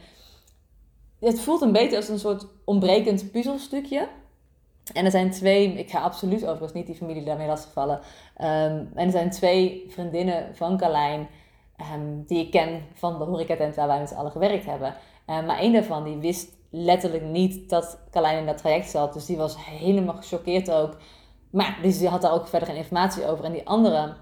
het 1.19 1.39
voelt 1.39 1.61
een 1.61 1.71
beetje 1.71 1.95
als 1.95 2.09
een 2.09 2.19
soort 2.19 2.47
ontbrekend 2.65 3.31
puzzelstukje. 3.31 4.07
En 4.93 5.05
er 5.05 5.11
zijn 5.11 5.31
twee, 5.31 5.73
ik 5.73 5.89
ga 5.89 5.99
absoluut 5.99 6.43
overigens 6.43 6.73
niet 6.73 6.85
die 6.85 6.95
familie 6.95 7.23
daarmee 7.23 7.47
lastigvallen. 7.47 7.97
Um, 7.97 8.91
en 8.95 9.05
er 9.05 9.11
zijn 9.11 9.29
twee 9.29 9.85
vriendinnen 9.87 10.55
van 10.55 10.77
Carlijn 10.77 11.27
um, 11.93 12.23
die 12.25 12.45
ik 12.45 12.51
ken 12.51 12.83
van 12.93 13.17
de 13.17 13.23
horecatent 13.23 13.75
waar 13.75 13.87
wij 13.87 13.99
met 13.99 14.09
z'n 14.09 14.15
allen 14.15 14.31
gewerkt 14.31 14.65
hebben. 14.65 14.87
Um, 15.27 15.45
maar 15.45 15.57
één 15.57 15.73
daarvan 15.73 16.03
die 16.03 16.17
wist 16.17 16.57
letterlijk 16.69 17.23
niet 17.23 17.69
dat 17.69 17.99
Carlijn 18.11 18.39
in 18.39 18.45
dat 18.45 18.57
traject 18.57 18.89
zat. 18.89 19.13
Dus 19.13 19.25
die 19.25 19.37
was 19.37 19.65
helemaal 19.65 20.15
gechoqueerd 20.15 20.71
ook. 20.71 20.97
Maar 21.49 21.79
dus 21.81 21.97
die 21.97 22.07
had 22.07 22.21
daar 22.21 22.33
ook 22.33 22.47
verder 22.47 22.67
geen 22.67 22.77
informatie 22.77 23.25
over. 23.25 23.45
En 23.45 23.51
die 23.51 23.67
andere, 23.67 24.15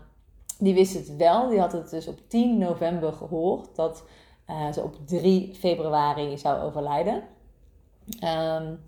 die 0.59 0.73
wist 0.73 0.93
het 0.93 1.15
wel. 1.15 1.49
Die 1.49 1.59
had 1.59 1.71
het 1.71 1.89
dus 1.89 2.07
op 2.07 2.19
10 2.29 2.57
november 2.57 3.13
gehoord 3.13 3.75
dat 3.75 4.03
uh, 4.47 4.71
ze 4.71 4.83
op 4.83 4.95
3 5.05 5.53
februari 5.53 6.37
zou 6.37 6.61
overlijden. 6.61 7.23
Um, 8.23 8.79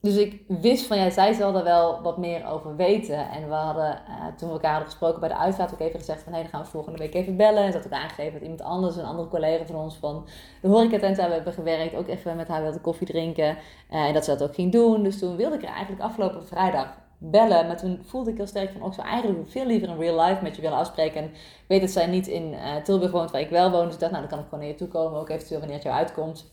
dus 0.00 0.16
ik 0.16 0.42
wist 0.48 0.86
van, 0.86 0.98
ja, 0.98 1.10
zij 1.10 1.32
zal 1.32 1.56
er 1.56 1.64
wel 1.64 2.02
wat 2.02 2.18
meer 2.18 2.46
over 2.46 2.76
weten. 2.76 3.30
En 3.30 3.48
we 3.48 3.54
hadden, 3.54 4.02
uh, 4.08 4.26
toen 4.36 4.48
we 4.48 4.54
elkaar 4.54 4.70
hadden 4.70 4.90
gesproken 4.90 5.20
bij 5.20 5.28
de 5.28 5.36
uitvaart, 5.36 5.72
ook 5.72 5.80
even 5.80 5.98
gezegd 5.98 6.22
van, 6.22 6.32
hé, 6.32 6.40
dan 6.40 6.48
gaan 6.48 6.62
we 6.62 6.66
volgende 6.66 6.98
week 6.98 7.14
even 7.14 7.36
bellen. 7.36 7.62
En 7.62 7.72
ze 7.72 7.76
had 7.76 7.86
ook 7.86 7.92
aangegeven 7.92 8.32
dat 8.32 8.42
iemand 8.42 8.62
anders, 8.62 8.96
een 8.96 9.04
andere 9.04 9.28
collega 9.28 9.66
van 9.66 9.76
ons 9.76 9.96
van 9.96 10.26
de 10.62 10.68
horecatent 10.68 11.16
we 11.16 11.22
hebben 11.22 11.52
gewerkt, 11.52 11.94
ook 11.94 12.08
even 12.08 12.36
met 12.36 12.48
haar 12.48 12.62
wilde 12.62 12.80
koffie 12.80 13.06
drinken. 13.06 13.56
Uh, 13.90 14.06
en 14.06 14.14
dat 14.14 14.24
ze 14.24 14.30
dat 14.30 14.48
ook 14.48 14.54
ging 14.54 14.72
doen. 14.72 15.02
Dus 15.02 15.18
toen 15.18 15.36
wilde 15.36 15.56
ik 15.56 15.62
er 15.62 15.68
eigenlijk 15.68 16.02
afgelopen 16.02 16.46
vrijdag 16.46 16.98
bellen. 17.18 17.66
Maar 17.66 17.76
toen 17.76 18.00
voelde 18.04 18.30
ik 18.30 18.36
heel 18.36 18.46
sterk 18.46 18.70
van, 18.70 18.82
ook 18.82 18.88
oh, 18.88 18.94
zo 18.94 19.00
eigenlijk 19.00 19.50
veel 19.50 19.66
liever 19.66 19.88
in 19.88 19.98
real 19.98 20.20
life 20.20 20.42
met 20.42 20.56
je 20.56 20.62
willen 20.62 20.78
afspreken. 20.78 21.22
En 21.22 21.28
ik 21.28 21.64
weet 21.68 21.80
dat 21.80 21.90
zij 21.90 22.06
niet 22.06 22.26
in 22.26 22.52
uh, 22.52 22.76
Tilburg 22.76 23.10
woont, 23.10 23.30
waar 23.30 23.40
ik 23.40 23.50
wel 23.50 23.70
woon. 23.70 23.84
Dus 23.84 23.94
ik 23.94 24.00
dacht, 24.00 24.12
nou, 24.12 24.22
dan 24.22 24.30
kan 24.30 24.40
ik 24.40 24.48
gewoon 24.48 24.60
naar 24.60 24.72
je 24.72 24.78
toe 24.78 24.88
komen, 24.88 25.20
ook 25.20 25.28
eventueel 25.28 25.58
wanneer 25.58 25.76
het 25.76 25.86
jou 25.86 25.96
uitkomt. 25.96 26.52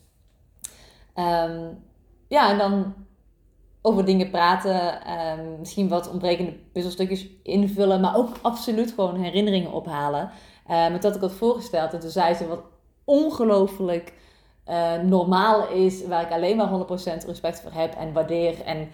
Um, 1.16 1.84
ja, 2.28 2.52
en 2.52 2.58
dan 2.58 2.94
over 3.86 4.06
dingen 4.06 4.30
praten. 4.30 5.00
Um, 5.40 5.60
misschien 5.60 5.88
wat 5.88 6.10
ontbrekende 6.10 6.54
puzzelstukjes 6.72 7.28
invullen. 7.44 8.02
Maar 8.02 8.18
ook 8.18 8.30
absoluut 8.42 8.92
gewoon 8.92 9.16
herinneringen 9.16 9.72
ophalen. 9.72 10.30
Uh, 10.70 10.90
met 10.92 11.02
dat 11.02 11.16
ik 11.16 11.22
had 11.22 11.32
voorgesteld. 11.32 11.94
En 11.94 12.00
toen 12.00 12.10
zei 12.10 12.34
ze 12.34 12.48
wat 12.48 12.62
ongelooflijk 13.04 14.14
uh, 14.70 15.02
normaal 15.02 15.68
is. 15.68 16.06
Waar 16.08 16.22
ik 16.22 16.32
alleen 16.32 16.58
maar 16.58 16.70
100% 16.70 17.26
respect 17.26 17.62
voor 17.62 17.72
heb. 17.72 17.94
En 17.96 18.14
waardeer 18.14 18.62
en 18.62 18.90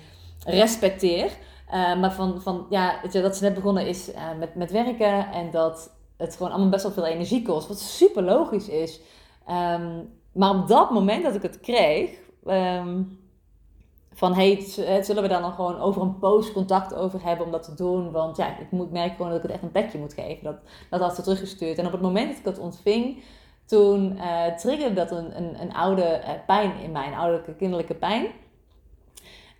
respecteer. 0.45 1.31
Maar 1.71 2.13
van, 2.13 2.41
van 2.41 2.65
ja, 2.69 3.01
dat 3.11 3.35
ze 3.35 3.43
net 3.43 3.53
begonnen 3.53 3.87
is 3.87 4.11
met, 4.39 4.55
met 4.55 4.71
werken. 4.71 5.31
En 5.31 5.51
dat 5.51 5.91
het 6.17 6.35
gewoon 6.35 6.51
allemaal 6.51 6.69
best 6.69 6.83
wel 6.83 6.91
veel 6.91 7.05
energie 7.05 7.41
kost. 7.41 7.67
Wat 7.67 7.79
super 7.79 8.23
logisch 8.23 8.67
is. 8.67 8.99
Maar 10.33 10.49
op 10.49 10.67
dat 10.67 10.91
moment 10.91 11.23
dat 11.23 11.35
ik 11.35 11.41
het 11.41 11.59
kreeg. 11.59 12.09
Van 14.13 14.33
hey, 14.33 14.61
zullen 15.01 15.23
we 15.23 15.29
daar 15.29 15.41
dan 15.41 15.53
gewoon 15.53 15.79
over 15.79 16.01
een 16.01 16.19
post 16.19 16.53
contact 16.53 16.93
over 16.95 17.23
hebben 17.23 17.45
om 17.45 17.51
dat 17.51 17.63
te 17.63 17.73
doen? 17.73 18.11
Want 18.11 18.37
ja, 18.37 18.57
ik 18.59 18.71
moet, 18.71 18.91
merk 18.91 19.11
gewoon 19.15 19.27
dat 19.27 19.37
ik 19.37 19.43
het 19.43 19.51
echt 19.51 19.63
een 19.63 19.71
plekje 19.71 19.97
moet 19.97 20.13
geven. 20.13 20.43
Dat, 20.43 20.55
dat 20.89 20.99
had 20.99 21.15
ze 21.15 21.21
teruggestuurd. 21.21 21.77
En 21.77 21.85
op 21.85 21.91
het 21.91 22.01
moment 22.01 22.27
dat 22.27 22.37
ik 22.37 22.43
dat 22.43 22.59
ontving, 22.59 23.23
toen 23.65 24.17
uh, 24.17 24.45
triggerde 24.55 24.95
dat 24.95 25.11
een, 25.11 25.37
een, 25.37 25.61
een 25.61 25.73
oude 25.73 26.21
uh, 26.23 26.29
pijn 26.45 26.79
in 26.83 26.91
mij, 26.91 27.07
een 27.07 27.17
ouderlijke 27.17 27.55
kinderlijke 27.55 27.95
pijn. 27.95 28.27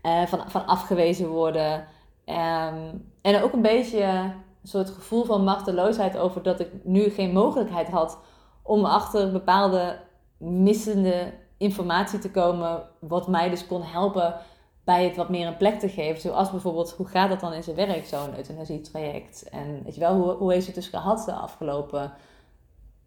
Uh, 0.04 0.26
van, 0.26 0.50
van 0.50 0.66
afgewezen 0.66 1.30
worden. 1.30 1.88
Um, 2.26 3.10
en 3.22 3.42
ook 3.44 3.54
een 3.54 3.62
beetje 3.62 4.04
een 4.04 4.68
soort 4.68 4.90
gevoel 4.90 5.24
van 5.24 5.44
machteloosheid 5.44 6.18
over 6.18 6.44
dat 6.44 6.60
ik 6.60 6.70
nu 6.84 7.10
geen 7.10 7.32
mogelijkheid 7.32 7.90
had 7.90 8.18
om 8.62 8.86
achter 8.86 9.32
bepaalde 9.32 10.00
missende 10.38 11.34
informatie 11.62 12.20
te 12.20 12.32
komen, 12.32 12.84
wat 13.00 13.28
mij 13.28 13.50
dus 13.50 13.68
kon 13.68 13.84
helpen 13.84 14.36
bij 14.84 15.04
het 15.04 15.16
wat 15.16 15.30
meer 15.30 15.48
een 15.48 15.58
plek 15.58 15.80
te 15.80 15.90
geven. 15.90 16.22
Zoals 16.22 16.52
bijvoorbeeld, 16.52 16.92
hoe 16.92 17.08
gaat 17.08 17.30
dat 17.30 17.40
dan 17.40 17.54
in 17.54 17.64
zijn 17.64 17.76
werk, 17.76 18.06
zo'n 18.06 18.36
euthanasietraject? 18.38 19.50
En 19.50 19.82
weet 19.84 19.94
je 19.94 20.00
wel, 20.00 20.16
hoe, 20.16 20.32
hoe 20.32 20.54
heeft 20.54 20.66
het 20.66 20.76
dus 20.76 20.88
gehad 20.88 21.26
de 21.26 21.34
afgelopen, 21.34 22.14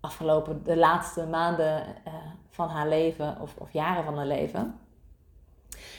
afgelopen 0.01 0.65
de 0.65 0.77
laatste 0.77 1.27
maanden 1.27 1.87
uh, 2.07 2.15
van 2.51 2.69
haar 2.69 2.89
leven 2.89 3.37
of, 3.41 3.55
of 3.59 3.73
jaren 3.73 4.05
van 4.05 4.17
haar 4.17 4.27
leven? 4.27 4.79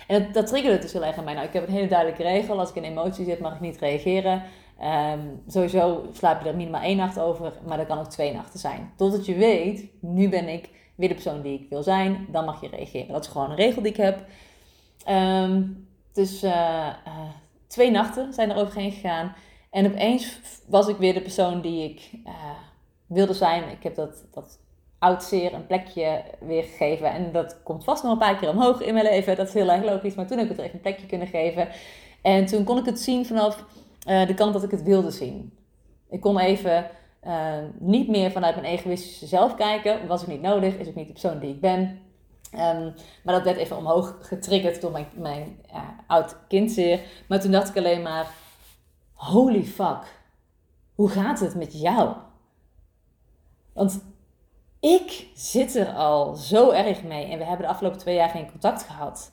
En 0.08 0.24
dat, 0.24 0.34
dat 0.34 0.48
triggerde 0.48 0.80
dus 0.80 0.94
heel 0.94 1.06
erg 1.06 1.18
aan 1.18 1.24
mij. 1.24 1.34
Nou, 1.34 1.48
ik 1.48 1.54
heb 1.54 1.68
een 1.68 1.74
hele 1.74 1.88
duidelijke 1.88 2.24
regel. 2.24 2.60
Als 2.60 2.70
ik 2.70 2.76
in 2.76 2.84
emotie 2.84 3.26
zit, 3.26 3.40
mag 3.40 3.54
ik 3.54 3.60
niet 3.60 3.78
reageren. 3.78 4.44
Um, 4.82 5.44
sowieso 5.48 6.06
slaap 6.14 6.44
je 6.44 6.50
er 6.50 6.56
minimaal 6.56 6.82
één 6.82 6.98
nacht 6.98 7.20
over, 7.20 7.54
maar 7.68 7.78
dat 7.78 7.88
kan 7.88 8.00
ook 8.00 8.10
twee 8.10 8.34
nachten 8.34 8.60
zijn. 8.60 8.92
Totdat 8.96 9.26
je 9.26 9.36
weet, 9.36 9.86
nu 10.00 10.30
ben 10.30 10.48
ik 10.48 10.70
weer 10.96 11.08
de 11.08 11.14
persoon 11.14 11.42
die 11.42 11.60
ik 11.60 11.70
wil 11.70 11.84
zijn, 11.84 12.26
dan 12.30 12.46
mag 12.46 12.62
je 12.62 12.68
reageren. 12.68 13.14
Dat 13.14 13.26
is 13.26 13.32
gewoon 13.32 13.50
een 13.50 13.56
regel 13.56 13.82
die 13.82 13.92
ik 13.92 13.98
heb. 13.98 14.26
Um, 15.10 15.88
dus 16.14 16.44
uh, 16.44 16.52
uh, 17.08 17.30
twee 17.68 17.92
nachten 17.92 18.34
zijn 18.34 18.50
er 18.50 18.58
overheen 18.58 18.92
gegaan. 18.92 19.36
En 19.70 19.86
opeens 19.86 20.40
was 20.68 20.88
ik 20.88 20.98
weer 20.98 21.14
de 21.14 21.22
persoon 21.22 21.62
die 21.62 21.90
ik 21.90 22.10
uh, 22.26 22.34
wilde 23.06 23.34
zijn. 23.34 23.70
Ik 23.70 23.84
heb 23.84 23.96
dat, 23.96 24.24
dat 24.34 24.60
oud 25.00 25.24
zeer 25.24 25.54
een 25.54 25.68
plekje 25.68 26.24
weer 26.40 26.64
gegeven. 26.64 27.12
En 27.12 27.32
dat 27.32 27.64
komt 27.64 27.84
vast 27.84 28.04
nog 28.04 28.12
een 28.12 28.18
paar 28.18 28.38
keer 28.38 28.50
omhoog 28.50 28.82
in 28.82 28.94
mijn 28.94 29.06
leven. 29.06 29.36
Dat 29.36 29.48
is 29.48 29.54
heel 29.54 29.72
erg 29.72 29.84
logisch. 29.84 30.16
Maar 30.16 30.28
toen 30.28 30.38
heb 30.38 30.50
ik 30.50 30.56
het 30.56 30.66
even 30.66 30.76
een 30.76 30.82
plekje 30.82 31.06
kunnen 31.06 31.28
geven. 31.28 31.68
En 32.22 32.46
toen 32.46 32.64
kon 32.64 32.78
ik 32.78 32.86
het 32.86 33.00
zien 33.00 33.26
vanaf 33.26 33.64
de 34.06 34.34
kant 34.36 34.54
dat 34.54 34.64
ik 34.64 34.72
het 34.72 34.84
wilde 34.84 35.12
zien. 35.12 35.58
Ik 36.10 36.22
kon 36.22 36.40
even 36.40 36.90
uh, 37.28 37.58
niet 37.80 38.08
meer 38.08 38.32
vanuit 38.32 38.56
mijn 38.56 38.68
egoïstische 38.68 39.26
zelf 39.26 39.56
kijken. 39.56 40.08
Was 40.08 40.22
ook 40.22 40.28
niet 40.28 40.42
nodig, 40.42 40.76
is 40.76 40.88
ook 40.88 40.96
niet 40.96 41.08
de 41.08 41.12
persoon 41.12 41.40
die 41.40 41.50
ik 41.50 41.62
ben. 41.62 42.00
Um, 42.54 42.94
maar 43.24 43.34
dat 43.34 43.44
werd 43.44 43.58
even 43.58 43.78
omhoog 43.78 44.18
getriggerd 44.22 44.82
door 44.82 44.92
mijn, 44.92 45.08
mijn 45.14 45.60
uh, 45.74 45.82
oud 46.08 46.38
kindzeer. 46.48 47.00
Maar 47.28 47.40
toen 47.40 47.52
dacht 47.52 47.70
ik 47.70 47.78
alleen 47.78 48.02
maar: 48.02 48.28
holy 49.14 49.64
fuck, 49.64 50.20
hoe 50.96 51.10
gaat 51.10 51.40
het 51.40 51.56
met 51.56 51.80
jou? 51.82 52.16
Want 53.74 54.04
ik 54.80 55.28
zit 55.34 55.76
er 55.76 55.94
al 55.94 56.36
zo 56.36 56.72
erg 56.72 57.04
mee 57.04 57.26
en 57.26 57.38
we 57.38 57.44
hebben 57.44 57.66
de 57.66 57.72
afgelopen 57.72 58.00
twee 58.00 58.16
jaar 58.16 58.30
geen 58.30 58.52
contact 58.52 58.84
gehad. 58.84 59.32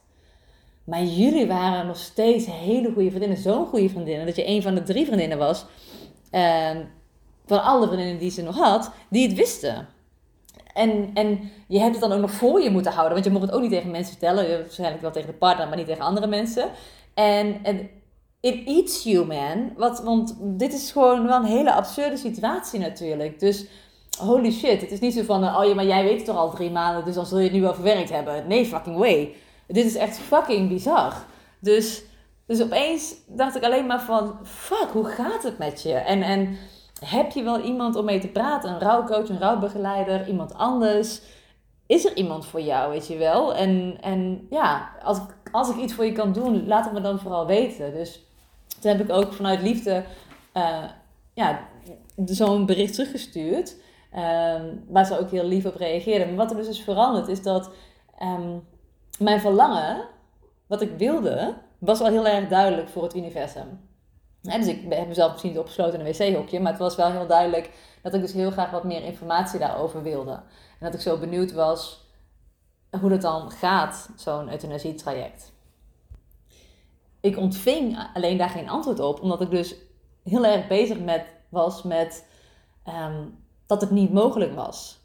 Maar 0.85 1.03
jullie 1.03 1.47
waren 1.47 1.87
nog 1.87 1.97
steeds 1.97 2.47
hele 2.47 2.93
goede 2.93 3.09
vriendinnen, 3.09 3.39
zo'n 3.39 3.67
goede 3.67 3.89
vriendinnen, 3.89 4.27
dat 4.27 4.37
je 4.37 4.47
een 4.47 4.63
van 4.63 4.75
de 4.75 4.83
drie 4.83 5.07
vriendinnen 5.07 5.39
was. 5.39 5.65
Uh, 6.33 6.71
van 7.47 7.63
alle 7.63 7.87
vriendinnen 7.87 8.19
die 8.19 8.31
ze 8.31 8.43
nog 8.43 8.57
had, 8.57 8.91
die 9.09 9.29
het 9.29 9.37
wisten. 9.37 9.89
En, 10.73 11.11
en 11.15 11.51
je 11.69 11.79
hebt 11.79 11.93
het 11.93 12.01
dan 12.01 12.13
ook 12.13 12.21
nog 12.21 12.31
voor 12.31 12.63
je 12.63 12.71
moeten 12.71 12.93
houden. 12.93 13.13
Want 13.13 13.25
je 13.25 13.31
mocht 13.33 13.45
het 13.45 13.55
ook 13.55 13.61
niet 13.61 13.71
tegen 13.71 13.91
mensen 13.91 14.13
vertellen. 14.13 14.59
Waarschijnlijk 14.61 15.03
wel 15.03 15.11
tegen 15.11 15.29
de 15.29 15.35
partner, 15.35 15.69
maar 15.69 15.77
niet 15.77 15.87
tegen 15.87 16.05
andere 16.05 16.27
mensen. 16.27 16.71
En, 17.15 17.59
en 17.63 17.91
it 18.41 18.67
eats 18.67 19.03
you, 19.03 19.27
man. 19.27 19.73
Wat, 19.77 20.03
want 20.03 20.37
dit 20.41 20.73
is 20.73 20.93
gewoon 20.93 21.27
wel 21.27 21.37
een 21.37 21.45
hele 21.45 21.73
absurde 21.73 22.17
situatie 22.17 22.81
natuurlijk. 22.81 23.41
Dus 23.41 23.67
holy 24.19 24.53
shit. 24.53 24.81
Het 24.81 24.91
is 24.91 25.01
niet 25.01 25.15
zo 25.15 25.23
van, 25.23 25.57
oh 25.57 25.65
ja, 25.65 25.75
maar 25.75 25.87
jij 25.87 26.05
weet 26.05 26.17
het 26.17 26.25
toch 26.25 26.37
al 26.37 26.51
drie 26.51 26.71
maanden. 26.71 27.05
Dus 27.05 27.15
dan 27.15 27.27
zul 27.27 27.39
je 27.39 27.45
het 27.45 27.53
nu 27.53 27.61
wel 27.61 27.75
verwerkt 27.75 28.11
hebben. 28.11 28.47
Nee, 28.47 28.67
fucking 28.67 28.97
way. 28.97 29.35
Dit 29.73 29.85
is 29.85 29.97
echt 29.97 30.19
fucking 30.19 30.69
bizar. 30.69 31.15
Dus, 31.59 32.03
dus 32.47 32.63
opeens 32.63 33.15
dacht 33.27 33.57
ik 33.57 33.65
alleen 33.65 33.87
maar 33.87 34.03
van, 34.03 34.39
fuck, 34.45 34.89
hoe 34.93 35.07
gaat 35.07 35.43
het 35.43 35.59
met 35.59 35.83
je? 35.83 35.95
En... 35.95 36.23
en 36.23 36.59
heb 37.05 37.31
je 37.31 37.43
wel 37.43 37.61
iemand 37.61 37.97
om 37.97 38.05
mee 38.05 38.21
te 38.21 38.29
praten? 38.29 38.71
Een 38.71 38.81
rouwcoach, 38.81 39.29
een 39.29 39.39
rouwbegeleider, 39.39 40.29
iemand 40.29 40.55
anders? 40.55 41.21
Is 41.87 42.05
er 42.05 42.17
iemand 42.17 42.47
voor 42.47 42.61
jou, 42.61 42.91
weet 42.91 43.07
je 43.07 43.17
wel? 43.17 43.55
En, 43.55 43.97
en 44.01 44.47
ja, 44.51 44.91
als, 45.03 45.19
als 45.53 45.71
ik 45.71 45.77
iets 45.77 45.95
voor 45.95 46.05
je 46.05 46.13
kan 46.13 46.33
doen, 46.33 46.67
laat 46.67 46.85
het 46.85 46.93
me 46.93 47.01
dan 47.01 47.19
vooral 47.19 47.47
weten. 47.47 47.93
Dus 47.93 48.25
toen 48.81 48.91
heb 48.91 49.01
ik 49.01 49.13
ook 49.13 49.33
vanuit 49.33 49.63
liefde 49.63 50.05
uh, 50.55 50.85
ja, 51.35 51.69
zo'n 52.25 52.67
bericht 52.67 52.95
teruggestuurd. 52.95 53.77
Um, 54.15 54.85
waar 54.89 55.07
ze 55.07 55.19
ook 55.19 55.31
heel 55.31 55.47
lief 55.47 55.65
op 55.65 55.77
reageerden. 55.77 56.27
Maar 56.27 56.37
wat 56.37 56.51
er 56.51 56.57
dus 56.57 56.69
is 56.69 56.83
veranderd, 56.83 57.29
is 57.29 57.43
dat 57.43 57.71
um, 58.23 58.67
mijn 59.23 59.41
verlangen, 59.41 60.09
wat 60.67 60.81
ik 60.81 60.99
wilde, 60.99 61.55
was 61.79 62.01
al 62.01 62.07
heel 62.07 62.27
erg 62.27 62.49
duidelijk 62.49 62.89
voor 62.89 63.03
het 63.03 63.17
universum 63.17 63.91
dus 64.43 64.67
ik 64.67 64.93
heb 64.93 65.09
mezelf 65.09 65.31
misschien 65.31 65.51
niet 65.51 65.61
opgesloten 65.61 66.01
in 66.01 66.07
een 66.07 66.13
wc-hokje, 66.13 66.61
maar 66.61 66.71
het 66.71 66.81
was 66.81 66.97
wel 66.97 67.11
heel 67.11 67.27
duidelijk 67.27 67.71
dat 68.03 68.15
ik 68.15 68.21
dus 68.21 68.33
heel 68.33 68.51
graag 68.51 68.71
wat 68.71 68.85
meer 68.85 69.03
informatie 69.03 69.59
daarover 69.59 70.03
wilde. 70.03 70.33
En 70.33 70.87
dat 70.91 70.95
ik 70.95 71.01
zo 71.01 71.19
benieuwd 71.19 71.53
was 71.53 72.07
hoe 73.01 73.11
dat 73.11 73.21
dan 73.21 73.51
gaat, 73.51 74.11
zo'n 74.17 74.51
euthanasietraject. 74.51 75.53
Ik 77.21 77.37
ontving 77.37 78.11
alleen 78.15 78.37
daar 78.37 78.51
geen 78.51 78.69
antwoord 78.69 79.01
op, 79.01 79.21
omdat 79.21 79.41
ik 79.41 79.51
dus 79.51 79.75
heel 80.23 80.45
erg 80.45 80.67
bezig 80.67 81.01
met, 81.01 81.27
was 81.49 81.83
met 81.83 82.27
um, 82.89 83.45
dat 83.67 83.81
het 83.81 83.91
niet 83.91 84.13
mogelijk 84.13 84.55
was. 84.55 85.01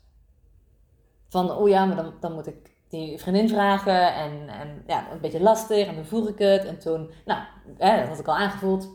Van, 1.27 1.51
oh 1.51 1.69
ja, 1.69 1.85
maar 1.85 1.95
dan, 1.95 2.13
dan 2.19 2.33
moet 2.33 2.47
ik 2.47 2.76
die 2.89 3.19
vriendin 3.19 3.49
vragen 3.49 4.13
en, 4.13 4.49
en 4.49 4.83
ja, 4.87 5.11
een 5.11 5.19
beetje 5.19 5.41
lastig 5.41 5.87
en 5.87 5.95
dan 5.95 6.05
vroeg 6.05 6.27
ik 6.27 6.39
het. 6.39 6.65
En 6.65 6.79
toen, 6.79 7.09
nou, 7.25 7.41
hè, 7.77 7.99
dat 7.99 8.07
had 8.07 8.19
ik 8.19 8.27
al 8.27 8.35
aangevoeld, 8.35 8.89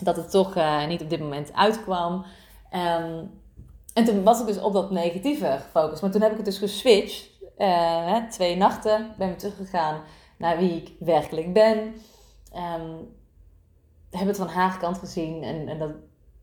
dat 0.00 0.16
het 0.16 0.30
toch 0.30 0.56
uh, 0.56 0.86
niet 0.86 1.02
op 1.02 1.10
dit 1.10 1.20
moment 1.20 1.52
uitkwam. 1.52 2.24
Um, 2.72 3.40
en 3.94 4.04
toen 4.04 4.22
was 4.22 4.40
ik 4.40 4.46
dus 4.46 4.60
op 4.60 4.72
dat 4.72 4.90
negatieve 4.90 5.58
gefocust. 5.60 6.02
Maar 6.02 6.10
toen 6.10 6.22
heb 6.22 6.30
ik 6.30 6.36
het 6.36 6.46
dus 6.46 6.58
geswitcht. 6.58 7.30
Uh, 7.58 8.16
twee 8.16 8.56
nachten 8.56 9.14
ben 9.18 9.28
ik 9.28 9.38
teruggegaan 9.38 10.00
naar 10.38 10.58
wie 10.58 10.76
ik 10.76 10.92
werkelijk 10.98 11.52
ben. 11.52 11.78
Um, 12.56 13.14
heb 14.10 14.26
het 14.26 14.36
van 14.36 14.48
haar 14.48 14.78
kant 14.78 14.98
gezien 14.98 15.42
en, 15.42 15.68
en 15.68 15.78
dat, 15.78 15.90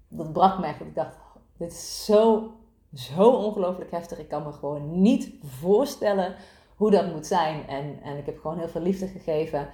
dat 0.08 0.34
brak 0.34 0.60
me 0.60 0.66
echt. 0.66 0.82
Ik 0.82 0.96
dacht, 0.96 1.18
dit 1.58 1.72
is 1.72 2.06
zo, 2.06 2.52
zo 2.94 3.30
ongelooflijk 3.30 3.92
heftig. 3.92 4.20
Ik 4.20 4.28
kan 4.28 4.44
me 4.44 4.52
gewoon 4.52 5.02
niet 5.02 5.34
voorstellen 5.44 6.36
hoe 6.80 6.92
dat 6.92 7.14
moet 7.14 7.26
zijn. 7.26 7.68
En, 7.68 8.02
en 8.02 8.18
ik 8.18 8.26
heb 8.26 8.40
gewoon 8.40 8.58
heel 8.58 8.70
veel 8.70 8.82
liefde 8.82 9.08
gegeven. 9.08 9.70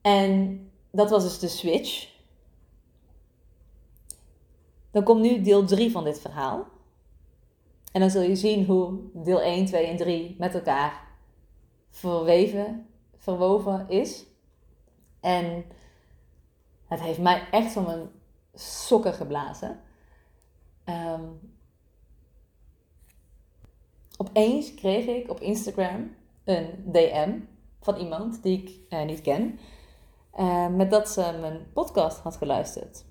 En 0.00 0.70
dat 0.90 1.10
was 1.10 1.22
dus 1.22 1.38
de 1.38 1.48
switch. 1.48 2.08
Dan 4.90 5.02
komt 5.02 5.20
nu 5.20 5.42
deel 5.42 5.64
3 5.64 5.90
van 5.90 6.04
dit 6.04 6.20
verhaal. 6.20 6.66
En 7.92 8.00
dan 8.00 8.10
zul 8.10 8.22
je 8.22 8.36
zien 8.36 8.64
hoe 8.64 8.98
deel 9.12 9.40
1, 9.40 9.66
2 9.66 9.86
en 9.86 9.96
3 9.96 10.36
met 10.38 10.54
elkaar 10.54 11.08
verweven, 11.90 12.86
verwoven 13.16 13.88
is. 13.88 14.24
En 15.20 15.64
het 16.86 17.00
heeft 17.00 17.18
mij 17.18 17.48
echt 17.50 17.72
van 17.72 17.84
mijn 17.84 18.10
sokken 18.54 19.14
geblazen. 19.14 19.80
Um, 20.84 21.51
opeens 24.28 24.74
kreeg 24.74 25.06
ik 25.06 25.30
op 25.30 25.40
Instagram 25.40 26.14
een 26.44 26.66
DM 26.84 27.30
van 27.80 27.96
iemand 27.96 28.42
die 28.42 28.62
ik 28.62 28.70
uh, 28.90 29.04
niet 29.04 29.20
ken. 29.20 29.58
Uh, 30.38 30.68
met 30.68 30.90
dat 30.90 31.08
ze 31.08 31.34
mijn 31.40 31.60
podcast 31.72 32.18
had 32.18 32.36
geluisterd. 32.36 33.04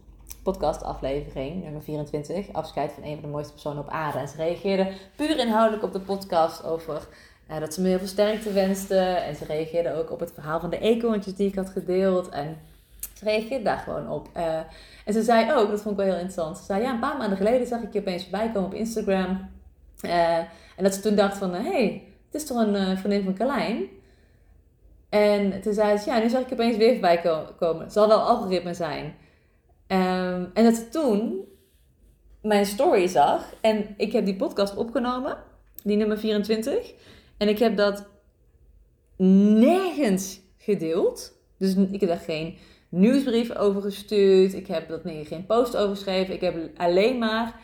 Podcastaflevering 0.43 1.63
nummer 1.63 1.81
24, 1.81 2.53
afscheid 2.53 2.91
van 2.91 3.03
een 3.03 3.13
van 3.13 3.21
de 3.21 3.27
mooiste 3.27 3.53
personen 3.53 3.83
op 3.83 3.89
aarde. 3.89 4.17
En 4.17 4.27
ze 4.27 4.35
reageerde 4.35 4.91
puur 5.15 5.39
inhoudelijk 5.39 5.83
op 5.83 5.93
de 5.93 5.99
podcast 5.99 6.63
over 6.65 7.07
uh, 7.49 7.59
dat 7.59 7.73
ze 7.73 7.81
me 7.81 7.87
heel 7.87 7.97
veel 7.97 8.07
sterkte 8.07 8.51
wenste. 8.51 8.97
En 8.97 9.35
ze 9.35 9.45
reageerde 9.45 9.93
ook 9.93 10.11
op 10.11 10.19
het 10.19 10.31
verhaal 10.33 10.59
van 10.59 10.69
de 10.69 10.79
eekhoorntjes 10.79 11.35
die 11.35 11.47
ik 11.47 11.55
had 11.55 11.69
gedeeld. 11.69 12.29
En 12.29 12.57
ze 13.13 13.23
reageerde 13.23 13.63
daar 13.63 13.77
gewoon 13.77 14.09
op. 14.09 14.29
En 15.05 15.13
ze 15.13 15.23
zei 15.23 15.53
ook, 15.53 15.69
dat 15.69 15.81
vond 15.81 15.99
ik 15.99 16.05
wel 16.05 16.13
heel 16.13 16.23
interessant. 16.23 16.57
Ze 16.57 16.63
zei, 16.63 16.81
ja, 16.81 16.93
een 16.93 16.99
paar 16.99 17.17
maanden 17.17 17.37
geleden 17.37 17.67
zag 17.67 17.81
ik 17.81 17.93
je 17.93 17.99
opeens 17.99 18.23
voorbij 18.23 18.51
komen 18.51 18.69
op 18.69 18.73
Instagram. 18.73 19.49
En 20.81 20.87
dat 20.87 20.95
ze 20.95 21.01
toen 21.01 21.15
dacht 21.15 21.37
van, 21.37 21.53
hé, 21.53 21.61
hey, 21.61 22.03
het 22.25 22.41
is 22.41 22.47
toch 22.47 22.57
een 22.57 22.97
vriendin 22.97 23.23
van 23.23 23.33
Carlijn? 23.33 23.87
En 25.09 25.61
toen 25.61 25.73
zei 25.73 25.97
ze, 25.97 26.09
ja, 26.09 26.19
nu 26.19 26.29
zag 26.29 26.41
ik 26.41 26.51
opeens 26.51 26.77
weer 26.77 26.91
voorbij 26.91 27.21
komen. 27.57 27.81
Het 27.81 27.93
zal 27.93 28.07
wel 28.07 28.19
algoritme 28.19 28.73
zijn. 28.73 29.05
Um, 29.87 30.51
en 30.53 30.63
dat 30.63 30.75
ze 30.75 30.89
toen 30.89 31.45
mijn 32.41 32.65
story 32.65 33.07
zag. 33.07 33.53
En 33.61 33.93
ik 33.97 34.11
heb 34.11 34.25
die 34.25 34.35
podcast 34.35 34.75
opgenomen, 34.75 35.37
die 35.83 35.97
nummer 35.97 36.17
24. 36.17 36.93
En 37.37 37.47
ik 37.47 37.59
heb 37.59 37.77
dat 37.77 38.07
nergens 39.17 40.39
gedeeld. 40.57 41.33
Dus 41.57 41.75
ik 41.75 41.99
heb 41.99 42.09
daar 42.09 42.19
geen 42.19 42.57
nieuwsbrief 42.89 43.55
over 43.55 43.81
gestuurd. 43.81 44.53
Ik 44.53 44.67
heb 44.67 44.87
dat 44.87 45.03
nee, 45.03 45.25
geen 45.25 45.45
post 45.45 45.77
over 45.77 45.95
geschreven. 45.95 46.33
Ik 46.33 46.41
heb 46.41 46.69
alleen 46.77 47.17
maar 47.17 47.59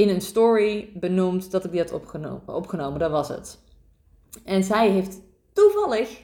in 0.00 0.08
een 0.08 0.20
story 0.20 0.92
benoemd 0.94 1.50
dat 1.50 1.64
ik 1.64 1.70
die 1.70 1.80
had 1.80 1.92
opgenomen. 1.92 2.54
opgenomen. 2.54 2.98
Dat 2.98 3.10
was 3.10 3.28
het. 3.28 3.58
En 4.44 4.64
zij 4.64 4.90
heeft 4.90 5.20
toevallig 5.52 6.22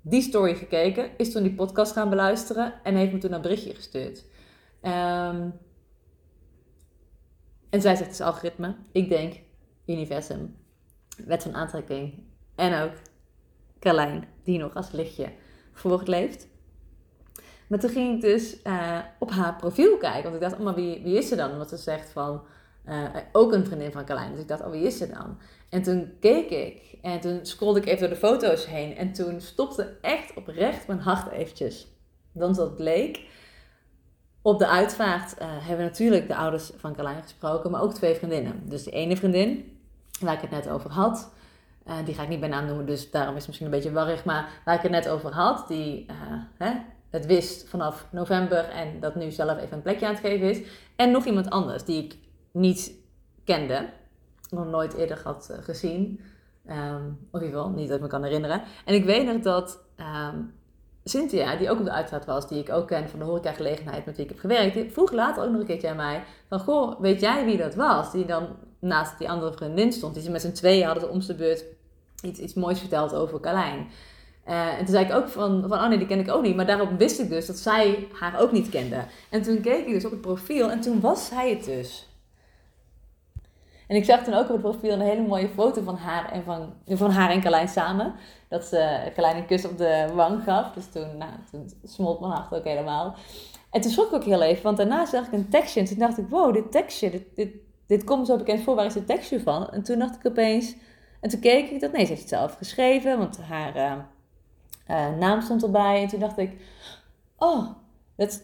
die 0.00 0.22
story 0.22 0.54
gekeken, 0.54 1.10
is 1.16 1.32
toen 1.32 1.42
die 1.42 1.54
podcast 1.54 1.92
gaan 1.92 2.08
beluisteren 2.08 2.82
en 2.82 2.94
heeft 2.94 3.12
me 3.12 3.18
toen 3.18 3.32
een 3.32 3.40
berichtje 3.40 3.74
gestuurd. 3.74 4.24
Um, 4.82 5.52
en 7.70 7.80
zij 7.80 7.96
zegt 7.96 8.00
het 8.00 8.10
is 8.10 8.20
algoritme. 8.20 8.76
Ik 8.92 9.08
denk 9.08 9.34
universum, 9.86 10.56
wet 11.24 11.42
van 11.42 11.54
aantrekking 11.54 12.22
en 12.54 12.82
ook 12.82 12.92
Carlijn, 13.80 14.24
die 14.44 14.58
nog 14.58 14.74
als 14.74 14.90
lichtje 14.90 15.32
voortleeft. 15.72 16.48
Maar 17.68 17.78
toen 17.78 17.90
ging 17.90 18.14
ik 18.14 18.20
dus 18.20 18.56
uh, 18.64 18.98
op 19.18 19.30
haar 19.30 19.56
profiel 19.56 19.96
kijken, 19.96 20.22
want 20.22 20.34
ik 20.34 20.40
dacht, 20.40 20.54
oh, 20.54 20.60
maar 20.60 20.74
wie, 20.74 21.02
wie 21.02 21.16
is 21.16 21.28
ze 21.28 21.36
dan? 21.36 21.56
Want 21.56 21.68
ze 21.68 21.76
zegt 21.76 22.10
van, 22.10 22.42
uh, 22.86 23.04
ook 23.32 23.52
een 23.52 23.66
vriendin 23.66 23.92
van 23.92 24.04
Carlijn. 24.04 24.30
Dus 24.30 24.40
ik 24.40 24.48
dacht, 24.48 24.64
oh 24.64 24.70
wie 24.70 24.82
is 24.82 24.98
ze 24.98 25.08
dan? 25.08 25.38
En 25.68 25.82
toen 25.82 26.12
keek 26.20 26.50
ik 26.50 26.98
en 27.02 27.20
toen 27.20 27.38
scrollde 27.42 27.80
ik 27.80 27.86
even 27.86 28.00
door 28.00 28.08
de 28.08 28.16
foto's 28.16 28.66
heen. 28.66 28.96
En 28.96 29.12
toen 29.12 29.40
stopte 29.40 29.96
echt 30.00 30.34
oprecht 30.34 30.86
mijn 30.86 31.00
hart 31.00 31.32
eventjes. 31.32 31.86
Want 32.32 32.56
dat 32.56 32.76
bleek. 32.76 33.26
Op 34.42 34.58
de 34.58 34.66
uitvaart 34.66 35.34
uh, 35.40 35.46
hebben 35.48 35.84
natuurlijk 35.84 36.28
de 36.28 36.36
ouders 36.36 36.70
van 36.76 36.94
Carlijn 36.94 37.22
gesproken, 37.22 37.70
maar 37.70 37.82
ook 37.82 37.94
twee 37.94 38.14
vriendinnen. 38.14 38.62
Dus 38.68 38.84
de 38.84 38.90
ene 38.90 39.16
vriendin, 39.16 39.78
waar 40.20 40.34
ik 40.34 40.40
het 40.40 40.50
net 40.50 40.68
over 40.68 40.90
had, 40.90 41.32
die 42.04 42.14
ga 42.14 42.22
ik 42.22 42.28
niet 42.28 42.40
bij 42.40 42.48
naam 42.48 42.66
noemen, 42.66 42.86
dus 42.86 43.10
daarom 43.10 43.32
is 43.32 43.38
het 43.38 43.46
misschien 43.46 43.66
een 43.66 43.74
beetje 43.74 43.92
warrig. 43.92 44.24
Maar 44.24 44.48
waar 44.64 44.74
ik 44.74 44.82
het 44.82 44.90
net 44.90 45.08
over 45.08 45.32
had, 45.32 45.68
die 45.68 46.06
hè, 46.58 46.72
het 47.10 47.26
wist 47.26 47.68
vanaf 47.68 48.06
november 48.10 48.64
en 48.64 49.00
dat 49.00 49.14
nu 49.14 49.30
zelf 49.30 49.58
even 49.58 49.76
een 49.76 49.82
plekje 49.82 50.06
aan 50.06 50.12
het 50.12 50.24
geven 50.24 50.50
is. 50.50 50.60
En 50.96 51.10
nog 51.10 51.24
iemand 51.24 51.50
anders 51.50 51.84
die 51.84 52.04
ik 52.04 52.16
niet 52.52 52.92
kende, 53.44 53.88
nog 54.50 54.66
nooit 54.66 54.94
eerder 54.94 55.20
had 55.24 55.58
gezien. 55.60 56.20
Um, 56.70 57.18
of 57.30 57.40
in 57.40 57.46
ieder 57.46 57.58
geval, 57.60 57.70
niet 57.70 57.88
dat 57.88 57.96
ik 57.96 58.02
me 58.02 58.08
kan 58.08 58.22
herinneren. 58.22 58.62
En 58.84 58.94
ik 58.94 59.04
weet 59.04 59.26
nog 59.26 59.42
dat 59.42 59.84
um, 59.96 60.54
Cynthia, 61.04 61.56
die 61.56 61.70
ook 61.70 61.78
op 61.78 61.84
de 61.84 61.90
uitvaart 61.90 62.24
was, 62.24 62.48
die 62.48 62.58
ik 62.58 62.72
ook 62.72 62.86
ken 62.86 63.08
van 63.08 63.18
de 63.18 63.24
horecagelegenheid 63.24 64.06
met 64.06 64.16
wie 64.16 64.24
ik 64.24 64.30
heb 64.30 64.40
gewerkt, 64.40 64.74
die 64.74 64.90
vroeg 64.90 65.12
later 65.12 65.44
ook 65.44 65.50
nog 65.50 65.60
een 65.60 65.66
keertje 65.66 65.88
aan 65.88 65.96
mij 65.96 66.24
van, 66.48 66.60
goh, 66.60 67.00
weet 67.00 67.20
jij 67.20 67.44
wie 67.44 67.56
dat 67.56 67.74
was? 67.74 68.12
Die 68.12 68.24
dan 68.24 68.46
naast 68.78 69.18
die 69.18 69.30
andere 69.30 69.52
vriendin 69.52 69.92
stond. 69.92 70.14
Die 70.14 70.22
ze 70.22 70.30
met 70.30 70.40
z'n 70.40 70.52
tweeën 70.52 70.86
hadden 70.86 71.10
om 71.10 71.20
de 71.20 71.34
beurt 71.34 71.64
iets, 72.22 72.40
iets 72.40 72.54
moois 72.54 72.78
verteld 72.78 73.14
over 73.14 73.40
Carlijn. 73.40 73.88
Uh, 74.48 74.78
en 74.78 74.78
toen 74.78 74.94
zei 74.94 75.04
ik 75.04 75.12
ook 75.12 75.28
van, 75.28 75.64
van, 75.68 75.78
oh 75.78 75.90
die 75.90 76.06
ken 76.06 76.18
ik 76.18 76.30
ook 76.30 76.42
niet. 76.42 76.56
Maar 76.56 76.66
daarop 76.66 76.98
wist 76.98 77.20
ik 77.20 77.28
dus 77.28 77.46
dat 77.46 77.56
zij 77.56 78.08
haar 78.12 78.40
ook 78.40 78.52
niet 78.52 78.68
kende. 78.68 79.04
En 79.28 79.42
toen 79.42 79.60
keek 79.60 79.86
ik 79.86 79.92
dus 79.92 80.04
op 80.04 80.10
het 80.10 80.20
profiel 80.20 80.70
en 80.70 80.80
toen 80.80 81.00
was 81.00 81.26
zij 81.26 81.50
het 81.50 81.64
dus. 81.64 82.08
En 83.86 83.96
ik 83.96 84.04
zag 84.04 84.24
toen 84.24 84.34
ook 84.34 84.44
op 84.44 84.48
het 84.48 84.60
profiel 84.60 84.92
een 84.92 85.00
hele 85.00 85.26
mooie 85.26 85.48
foto 85.48 85.82
van 85.82 85.96
haar 85.96 86.32
en, 86.32 86.44
van, 86.44 86.72
van 86.86 87.10
haar 87.10 87.30
en 87.30 87.40
Carlijn 87.40 87.68
samen. 87.68 88.14
Dat 88.48 88.64
ze 88.64 89.10
Carlijn 89.14 89.36
een 89.36 89.46
kus 89.46 89.64
op 89.64 89.78
de 89.78 90.08
wang 90.14 90.42
gaf. 90.42 90.72
Dus 90.72 90.86
toen, 90.92 91.16
nou, 91.16 91.30
toen 91.50 91.70
smolt 91.84 92.20
mijn 92.20 92.32
hart 92.32 92.54
ook 92.54 92.64
helemaal. 92.64 93.14
En 93.70 93.80
toen 93.80 93.90
schrok 93.90 94.06
ik 94.06 94.14
ook 94.14 94.24
heel 94.24 94.42
even, 94.42 94.62
want 94.62 94.76
daarna 94.76 95.06
zag 95.06 95.26
ik 95.26 95.32
een 95.32 95.48
tekstje. 95.48 95.80
En 95.80 95.86
toen 95.86 95.98
dacht 95.98 96.18
ik, 96.18 96.28
wow, 96.28 96.52
dit 96.52 96.72
tekstje, 96.72 97.22
dit, 97.34 97.50
dit, 97.86 98.04
komt 98.04 98.26
zo 98.26 98.36
bekend 98.36 98.62
voor. 98.62 98.74
Waar 98.74 98.86
is 98.86 98.92
dit 98.92 99.06
tekstje 99.06 99.40
van? 99.40 99.70
En 99.70 99.82
toen 99.82 99.98
dacht 99.98 100.14
ik 100.14 100.26
opeens... 100.26 100.74
En 101.20 101.30
toen 101.30 101.40
keek 101.40 101.70
ik 101.70 101.80
dat, 101.80 101.92
nee, 101.92 102.02
ze 102.02 102.08
heeft 102.08 102.20
het 102.20 102.30
zelf 102.30 102.54
geschreven. 102.54 103.18
Want 103.18 103.38
haar 103.38 103.76
uh, 103.76 103.92
uh, 104.90 105.16
naam 105.18 105.40
stond 105.40 105.62
erbij. 105.62 106.02
En 106.02 106.08
toen 106.08 106.20
dacht 106.20 106.38
ik, 106.38 106.60
oh, 107.36 107.66
dat, 108.16 108.42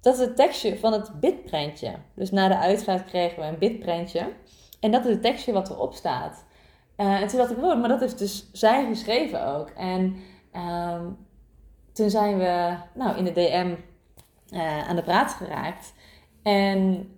dat 0.00 0.14
is 0.14 0.20
het 0.20 0.36
tekstje 0.36 0.78
van 0.78 0.92
het 0.92 1.20
bitprentje. 1.20 1.94
Dus 2.14 2.30
na 2.30 2.48
de 2.48 2.58
uitvaart 2.58 3.04
kregen 3.04 3.42
we 3.42 3.48
een 3.48 3.58
bitprentje. 3.58 4.32
En 4.80 4.90
dat 4.90 5.04
is 5.04 5.10
het 5.10 5.22
tekstje 5.22 5.52
wat 5.52 5.70
erop 5.70 5.94
staat. 5.94 6.44
Uh, 6.96 7.20
en 7.20 7.28
toen 7.28 7.38
dacht 7.38 7.50
ik, 7.50 7.56
wow, 7.56 7.80
maar 7.80 7.88
dat 7.88 8.00
heeft 8.00 8.18
dus 8.18 8.50
zij 8.52 8.86
geschreven 8.86 9.46
ook. 9.46 9.68
En 9.70 10.16
um, 10.56 11.16
toen 11.92 12.10
zijn 12.10 12.38
we 12.38 12.76
nou, 12.94 13.16
in 13.16 13.24
de 13.24 13.32
DM 13.32 13.74
uh, 14.54 14.88
aan 14.88 14.96
de 14.96 15.02
praat 15.02 15.32
geraakt. 15.32 15.92
En 16.42 17.10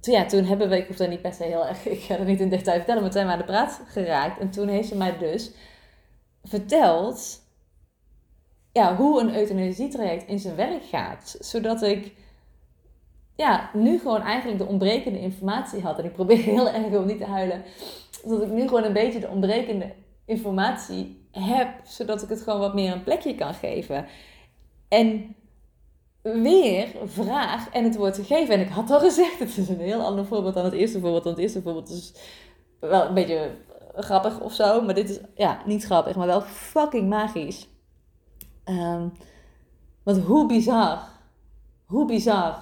toen, 0.00 0.14
ja, 0.14 0.24
toen 0.26 0.44
hebben 0.44 0.68
we, 0.68 0.76
ik 0.76 0.86
hoef 0.86 0.96
dat 0.96 1.08
niet 1.08 1.22
per 1.22 1.32
se 1.32 1.44
heel 1.44 1.66
erg, 1.66 1.86
ik 1.96 2.00
ga 2.00 2.18
er 2.18 2.24
niet 2.24 2.40
in 2.40 2.48
detail 2.48 2.76
vertellen, 2.76 3.02
maar 3.02 3.10
toen 3.10 3.20
zijn 3.20 3.26
we 3.26 3.32
aan 3.32 3.46
de 3.46 3.52
praat 3.52 3.80
geraakt. 3.86 4.40
En 4.40 4.50
toen 4.50 4.68
heeft 4.68 4.88
ze 4.88 4.96
mij 4.96 5.18
dus 5.18 5.50
verteld 6.42 7.40
ja, 8.72 8.96
hoe 8.96 9.20
een 9.20 9.34
euthanasietraject 9.34 10.28
in 10.28 10.38
zijn 10.38 10.56
werk 10.56 10.84
gaat. 10.84 11.36
Zodat 11.40 11.82
ik 11.82 12.12
ja, 13.36 13.70
nu 13.72 13.98
gewoon 13.98 14.20
eigenlijk 14.22 14.58
de 14.58 14.66
ontbrekende 14.66 15.20
informatie 15.20 15.82
had. 15.82 15.98
En 15.98 16.04
ik 16.04 16.12
probeer 16.12 16.38
heel 16.54 16.68
erg 16.68 16.94
om 16.94 17.06
niet 17.06 17.18
te 17.18 17.24
huilen. 17.24 17.62
Dat 18.24 18.42
ik 18.42 18.50
nu 18.50 18.68
gewoon 18.68 18.84
een 18.84 18.92
beetje 18.92 19.20
de 19.20 19.28
ontbrekende 19.28 19.92
informatie 20.24 21.26
heb. 21.30 21.68
Zodat 21.84 22.22
ik 22.22 22.28
het 22.28 22.42
gewoon 22.42 22.60
wat 22.60 22.74
meer 22.74 22.92
een 22.92 23.04
plekje 23.04 23.34
kan 23.34 23.54
geven. 23.54 24.06
En 24.88 25.34
weer 26.22 26.88
vraag 27.04 27.70
en 27.70 27.84
het 27.84 27.96
wordt 27.96 28.16
gegeven. 28.16 28.54
En 28.54 28.60
ik 28.60 28.68
had 28.68 28.90
al 28.90 29.00
gezegd, 29.00 29.38
het 29.44 29.56
is 29.56 29.68
een 29.68 29.80
heel 29.80 30.02
ander 30.02 30.26
voorbeeld 30.26 30.54
dan 30.54 30.64
het 30.64 30.74
eerste 30.74 31.00
voorbeeld. 31.00 31.24
Want 31.24 31.36
het 31.36 31.44
eerste 31.44 31.62
voorbeeld 31.62 31.90
is 31.90 32.12
wel 32.80 33.06
een 33.06 33.14
beetje 33.14 33.50
grappig 33.94 34.40
of 34.40 34.52
zo. 34.52 34.82
Maar 34.82 34.94
dit 34.94 35.10
is, 35.10 35.18
ja, 35.34 35.62
niet 35.66 35.84
grappig, 35.84 36.16
maar 36.16 36.26
wel 36.26 36.40
fucking 36.40 37.08
magisch. 37.08 37.68
Um, 38.64 39.12
want 40.02 40.18
hoe 40.18 40.46
bizar, 40.46 41.02
hoe 41.84 42.06
bizar 42.06 42.58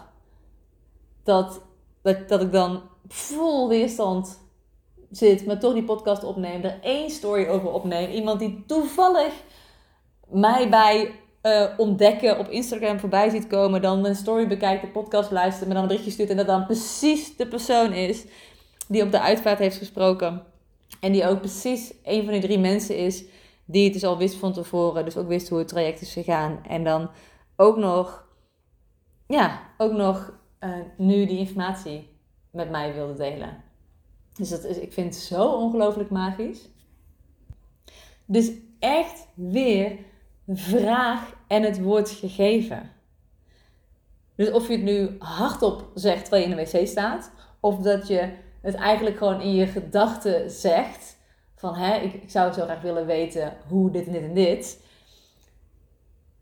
dat, 1.25 1.61
dat, 2.03 2.29
dat 2.29 2.41
ik 2.41 2.53
dan 2.53 2.83
vol 3.09 3.69
weerstand 3.69 4.39
zit, 5.11 5.47
maar 5.47 5.59
toch 5.59 5.73
die 5.73 5.85
podcast 5.85 6.25
opneem, 6.25 6.63
er 6.63 6.79
één 6.83 7.11
story 7.11 7.47
over 7.47 7.73
opneem. 7.73 8.11
Iemand 8.11 8.39
die 8.39 8.65
toevallig 8.67 9.33
mij 10.29 10.69
bij 10.69 11.15
uh, 11.43 11.65
ontdekken 11.77 12.39
op 12.39 12.49
Instagram 12.49 12.99
voorbij 12.99 13.29
ziet 13.29 13.47
komen, 13.47 13.83
dan 13.83 14.05
een 14.05 14.17
story 14.17 14.47
bekijkt, 14.47 14.83
de 14.83 14.89
podcast 14.89 15.31
luistert, 15.31 15.69
me 15.69 15.75
dan 15.75 15.83
een 15.83 15.89
berichtje 15.89 16.13
stuurt 16.13 16.31
en 16.31 16.37
dat 16.37 16.47
dan 16.47 16.67
precies 16.67 17.37
de 17.37 17.47
persoon 17.47 17.93
is 17.93 18.25
die 18.89 19.03
op 19.03 19.11
de 19.11 19.21
uitvaart 19.21 19.59
heeft 19.59 19.77
gesproken. 19.77 20.43
En 21.01 21.13
die 21.13 21.27
ook 21.27 21.41
precies 21.41 21.95
een 22.05 22.25
van 22.25 22.33
die 22.33 22.43
drie 22.43 22.59
mensen 22.59 22.97
is 22.97 23.25
die 23.65 23.85
het 23.85 23.93
dus 23.93 24.05
al 24.05 24.19
wist 24.19 24.35
van 24.35 24.53
tevoren, 24.53 25.05
dus 25.05 25.17
ook 25.17 25.29
wist 25.29 25.49
hoe 25.49 25.59
het 25.59 25.69
traject 25.69 26.01
is 26.01 26.13
gegaan. 26.13 26.65
En 26.69 26.85
dan 26.85 27.11
ook 27.57 27.77
nog, 27.77 28.27
ja, 29.27 29.61
ook 29.79 29.93
nog 29.93 30.39
uh, 30.61 30.77
nu 30.97 31.27
die 31.27 31.39
informatie 31.39 32.09
met 32.51 32.71
mij 32.71 32.95
wilde 32.95 33.15
delen. 33.15 33.63
Dus 34.35 34.49
dat 34.49 34.65
is, 34.65 34.79
ik 34.79 34.93
vind 34.93 35.15
het 35.15 35.25
zo 35.25 35.49
ongelooflijk 35.49 36.11
magisch. 36.11 36.69
Dus 38.27 38.53
echt 38.79 39.27
weer 39.35 39.99
vraag 40.47 41.35
en 41.47 41.63
het 41.63 41.83
wordt 41.83 42.11
gegeven. 42.11 42.91
Dus 44.37 44.51
of 44.51 44.67
je 44.67 44.73
het 44.73 44.83
nu 44.83 45.17
hardop 45.19 45.91
zegt 45.95 46.21
terwijl 46.21 46.43
je 46.43 46.51
in 46.51 46.57
de 46.57 46.71
wc 46.71 46.87
staat, 46.87 47.33
of 47.61 47.79
dat 47.79 48.09
je 48.09 48.33
het 48.63 48.75
eigenlijk 48.75 49.17
gewoon 49.17 49.41
in 49.41 49.55
je 49.55 49.67
gedachten 49.67 50.51
zegt, 50.51 51.17
van 51.57 51.75
hè, 51.75 51.97
ik, 51.97 52.13
ik, 52.13 52.31
zou 52.31 52.53
zo 52.53 52.65
graag 52.65 52.81
willen 52.81 53.07
weten 53.07 53.57
hoe 53.69 53.91
dit 53.91 54.07
en 54.07 54.13
dit 54.13 54.23
en 54.23 54.35
dit. 54.35 54.85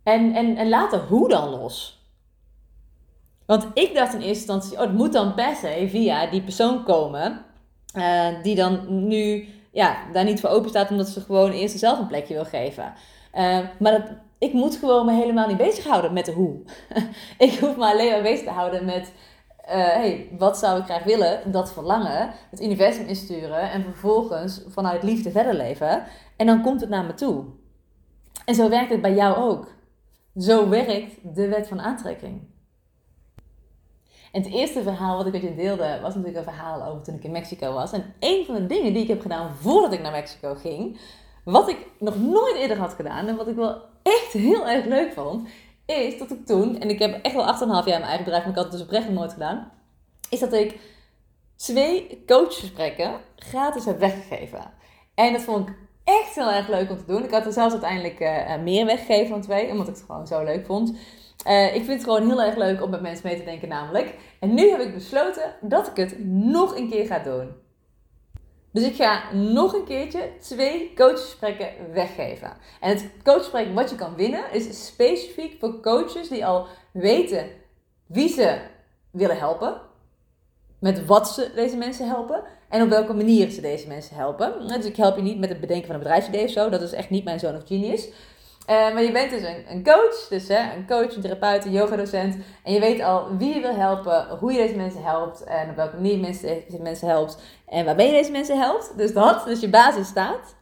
En, 0.02 0.34
en, 0.34 0.56
en 0.56 0.68
laat 0.68 0.90
de 0.90 0.96
hoe 0.96 1.28
dan 1.28 1.48
los. 1.48 2.02
Want 3.46 3.66
ik 3.74 3.94
dacht 3.94 4.14
in 4.14 4.20
eerste 4.20 4.52
instantie, 4.52 4.72
oh, 4.72 4.80
het 4.80 4.92
moet 4.92 5.12
dan 5.12 5.34
per 5.34 5.56
se 5.56 5.86
via 5.90 6.26
die 6.26 6.42
persoon 6.42 6.84
komen, 6.84 7.44
uh, 7.94 8.42
die 8.42 8.54
dan 8.54 9.06
nu 9.06 9.48
ja, 9.72 9.96
daar 10.12 10.24
niet 10.24 10.40
voor 10.40 10.50
open 10.50 10.68
staat, 10.68 10.90
omdat 10.90 11.08
ze 11.08 11.20
gewoon 11.20 11.50
eerst 11.50 11.78
zelf 11.78 11.98
een 11.98 12.06
plekje 12.06 12.34
wil 12.34 12.44
geven. 12.44 12.92
Uh, 13.34 13.58
maar 13.78 13.92
dat, 13.92 14.02
ik 14.38 14.52
moet 14.52 14.76
gewoon 14.76 15.06
me 15.06 15.12
helemaal 15.12 15.48
niet 15.48 15.56
bezighouden 15.56 16.12
met 16.12 16.24
de 16.24 16.32
hoe. 16.32 16.60
ik 17.38 17.58
hoef 17.58 17.76
me 17.76 17.84
alleen 17.84 18.10
maar 18.10 18.22
bezig 18.22 18.44
te 18.44 18.50
houden 18.50 18.84
met 18.84 19.12
uh, 19.68 19.74
hey, 19.74 20.28
wat 20.38 20.58
zou 20.58 20.78
ik 20.80 20.84
graag 20.84 21.04
willen? 21.04 21.52
Dat 21.52 21.72
verlangen, 21.72 22.30
het 22.50 22.62
universum 22.62 23.06
insturen 23.06 23.70
en 23.70 23.82
vervolgens 23.82 24.62
vanuit 24.68 25.02
liefde 25.02 25.30
verder 25.30 25.54
leven. 25.54 26.04
En 26.36 26.46
dan 26.46 26.62
komt 26.62 26.80
het 26.80 26.90
naar 26.90 27.04
me 27.04 27.14
toe. 27.14 27.44
En 28.44 28.54
zo 28.54 28.68
werkt 28.68 28.90
het 28.90 29.00
bij 29.00 29.14
jou 29.14 29.36
ook. 29.36 29.66
Zo 30.36 30.68
werkt 30.68 31.34
de 31.34 31.48
wet 31.48 31.68
van 31.68 31.80
aantrekking. 31.80 32.40
En 34.32 34.42
het 34.42 34.52
eerste 34.52 34.82
verhaal 34.82 35.16
wat 35.16 35.26
ik 35.26 35.32
met 35.32 35.42
je 35.42 35.54
deelde 35.54 35.98
was 36.02 36.14
natuurlijk 36.14 36.36
een 36.36 36.52
verhaal 36.52 36.84
over 36.84 37.02
toen 37.02 37.14
ik 37.14 37.24
in 37.24 37.30
Mexico 37.30 37.72
was. 37.72 37.92
En 37.92 38.14
een 38.20 38.44
van 38.46 38.54
de 38.54 38.66
dingen 38.66 38.92
die 38.92 39.02
ik 39.02 39.08
heb 39.08 39.20
gedaan 39.20 39.54
voordat 39.54 39.92
ik 39.92 40.02
naar 40.02 40.12
Mexico 40.12 40.54
ging, 40.54 41.00
wat 41.44 41.68
ik 41.68 41.86
nog 41.98 42.18
nooit 42.18 42.56
eerder 42.56 42.78
had 42.78 42.92
gedaan 42.92 43.26
en 43.26 43.36
wat 43.36 43.48
ik 43.48 43.56
wel 43.56 43.82
echt 44.02 44.32
heel 44.32 44.68
erg 44.68 44.84
leuk 44.84 45.12
vond, 45.12 45.48
is 45.96 46.18
dat 46.18 46.30
ik 46.30 46.46
toen, 46.46 46.80
en 46.80 46.88
ik 46.88 46.98
heb 46.98 47.22
echt 47.22 47.34
wel 47.34 47.54
8,5 47.54 47.58
jaar 47.68 47.84
mijn 47.84 48.02
eigen 48.02 48.24
bedrijf, 48.24 48.42
maar 48.42 48.52
ik 48.52 48.58
had 48.58 48.64
het 48.64 48.72
dus 48.72 48.82
oprecht 48.82 49.04
nog 49.04 49.14
nooit 49.14 49.32
gedaan, 49.32 49.72
is 50.30 50.40
dat 50.40 50.52
ik 50.52 50.78
twee 51.56 52.22
coachgesprekken 52.26 53.20
gratis 53.36 53.84
heb 53.84 53.98
weggegeven. 53.98 54.70
En 55.14 55.32
dat 55.32 55.42
vond 55.42 55.68
ik 55.68 55.74
echt 56.04 56.34
heel 56.34 56.50
erg 56.50 56.68
leuk 56.68 56.90
om 56.90 56.96
te 56.96 57.04
doen. 57.06 57.24
Ik 57.24 57.30
had 57.30 57.46
er 57.46 57.52
zelfs 57.52 57.72
uiteindelijk 57.72 58.20
uh, 58.20 58.62
meer 58.62 58.86
weggegeven 58.86 59.30
dan 59.30 59.40
twee, 59.40 59.70
omdat 59.70 59.88
ik 59.88 59.94
het 59.94 60.04
gewoon 60.06 60.26
zo 60.26 60.44
leuk 60.44 60.66
vond. 60.66 60.92
Uh, 61.46 61.74
ik 61.74 61.84
vind 61.84 62.02
het 62.02 62.04
gewoon 62.04 62.28
heel 62.28 62.42
erg 62.42 62.56
leuk 62.56 62.82
om 62.82 62.90
met 62.90 63.00
mensen 63.00 63.26
mee 63.26 63.38
te 63.38 63.44
denken 63.44 63.68
namelijk. 63.68 64.14
En 64.40 64.54
nu 64.54 64.70
heb 64.70 64.80
ik 64.80 64.94
besloten 64.94 65.54
dat 65.60 65.86
ik 65.86 65.96
het 65.96 66.24
nog 66.24 66.76
een 66.76 66.90
keer 66.90 67.06
ga 67.06 67.18
doen. 67.18 67.48
Dus 68.72 68.84
ik 68.84 68.94
ga 68.94 69.32
nog 69.32 69.72
een 69.72 69.84
keertje 69.84 70.30
twee 70.40 70.92
coachgesprekken 70.94 71.92
weggeven. 71.92 72.56
En 72.80 72.90
het 72.90 73.10
coachgesprek 73.24 73.74
wat 73.74 73.90
je 73.90 73.96
kan 73.96 74.14
winnen 74.14 74.52
is 74.52 74.86
specifiek 74.86 75.56
voor 75.60 75.80
coaches 75.80 76.28
die 76.28 76.46
al 76.46 76.66
weten 76.92 77.46
wie 78.06 78.28
ze 78.28 78.58
willen 79.10 79.38
helpen. 79.38 79.80
Met 80.78 81.06
wat 81.06 81.28
ze 81.28 81.50
deze 81.54 81.76
mensen 81.76 82.08
helpen. 82.08 82.42
En 82.68 82.82
op 82.82 82.88
welke 82.88 83.14
manier 83.14 83.50
ze 83.50 83.60
deze 83.60 83.88
mensen 83.88 84.16
helpen. 84.16 84.68
Dus 84.68 84.84
ik 84.84 84.96
help 84.96 85.16
je 85.16 85.22
niet 85.22 85.38
met 85.38 85.48
het 85.48 85.60
bedenken 85.60 85.86
van 85.86 85.94
een 85.94 86.02
bedrijfsidee 86.02 86.44
of 86.44 86.50
zo. 86.50 86.68
Dat 86.68 86.82
is 86.82 86.92
echt 86.92 87.10
niet 87.10 87.24
mijn 87.24 87.38
zoon 87.38 87.56
of 87.56 87.66
genius. 87.66 88.08
Uh, 88.68 88.74
maar 88.74 89.02
je 89.02 89.12
bent 89.12 89.30
dus 89.30 89.42
een, 89.42 89.64
een 89.68 89.84
coach, 89.84 90.26
dus 90.28 90.48
hè, 90.48 90.74
een 90.74 90.86
coach, 90.86 91.14
een 91.14 91.22
therapeut, 91.22 91.64
een 91.64 91.72
yogadocent. 91.72 92.36
En 92.64 92.72
je 92.72 92.80
weet 92.80 93.02
al 93.02 93.36
wie 93.36 93.54
je 93.54 93.60
wil 93.60 93.74
helpen, 93.74 94.26
hoe 94.38 94.52
je 94.52 94.58
deze 94.58 94.76
mensen 94.76 95.02
helpt 95.02 95.44
en 95.44 95.70
op 95.70 95.76
welke 95.76 95.94
manier 95.94 96.12
je 96.12 96.18
mensen, 96.18 96.62
deze 96.68 96.82
mensen 96.82 97.08
helpt 97.08 97.38
en 97.68 97.84
waarmee 97.84 98.06
je 98.06 98.12
deze 98.12 98.30
mensen 98.30 98.58
helpt. 98.58 98.92
Dus 98.96 99.12
dat, 99.12 99.44
dus 99.44 99.60
je 99.60 99.68
basis 99.68 100.06
staat. 100.06 100.56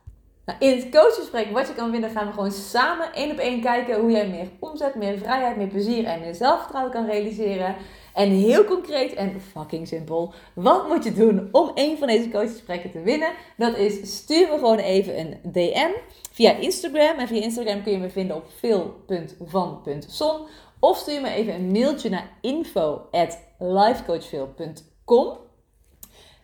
Nou, 0.45 0.59
in 0.59 0.79
het 0.79 0.91
coachgesprek 0.91 1.51
wat 1.51 1.69
je 1.69 1.75
kan 1.75 1.91
vinden, 1.91 2.11
gaan 2.11 2.27
we 2.27 2.33
gewoon 2.33 2.53
samen 2.53 3.13
één 3.13 3.31
op 3.31 3.39
één 3.39 3.61
kijken 3.61 4.01
hoe 4.01 4.11
jij 4.11 4.29
meer 4.29 4.49
omzet, 4.59 4.95
meer 4.95 5.19
vrijheid, 5.19 5.57
meer 5.57 5.67
plezier 5.67 6.05
en 6.05 6.21
meer 6.21 6.35
zelfvertrouwen 6.35 6.93
kan 6.93 7.07
realiseren. 7.07 7.77
En 8.15 8.31
heel 8.31 8.65
concreet 8.65 9.15
en 9.15 9.41
fucking 9.41 9.89
simpel. 9.89 10.33
Wat 10.55 10.89
moet 10.89 11.05
je 11.05 11.13
doen 11.13 11.49
om 11.53 11.71
een 11.75 11.99
van 11.99 12.07
deze 12.07 12.29
coachgesprekken 12.29 12.91
te 12.91 13.01
winnen? 13.01 13.31
Dat 13.57 13.77
is 13.77 14.17
stuur 14.17 14.49
me 14.49 14.55
gewoon 14.55 14.79
even 14.79 15.19
een 15.19 15.39
DM 15.43 15.91
via 16.37 16.53
Instagram. 16.53 17.19
En 17.19 17.29
via 17.29 17.43
Instagram 17.43 17.83
kun 17.83 17.93
je 17.93 17.99
me 17.99 18.11
vinden 18.11 18.37
op 18.37 18.47
veel.van.son. 18.59 20.47
Of 20.81 20.97
stuur 20.97 21.21
me 21.21 21.31
even 21.31 21.55
een 21.55 21.71
mailtje 21.71 22.09
naar 22.09 22.31
info.lifecoachveel.com 22.41 25.37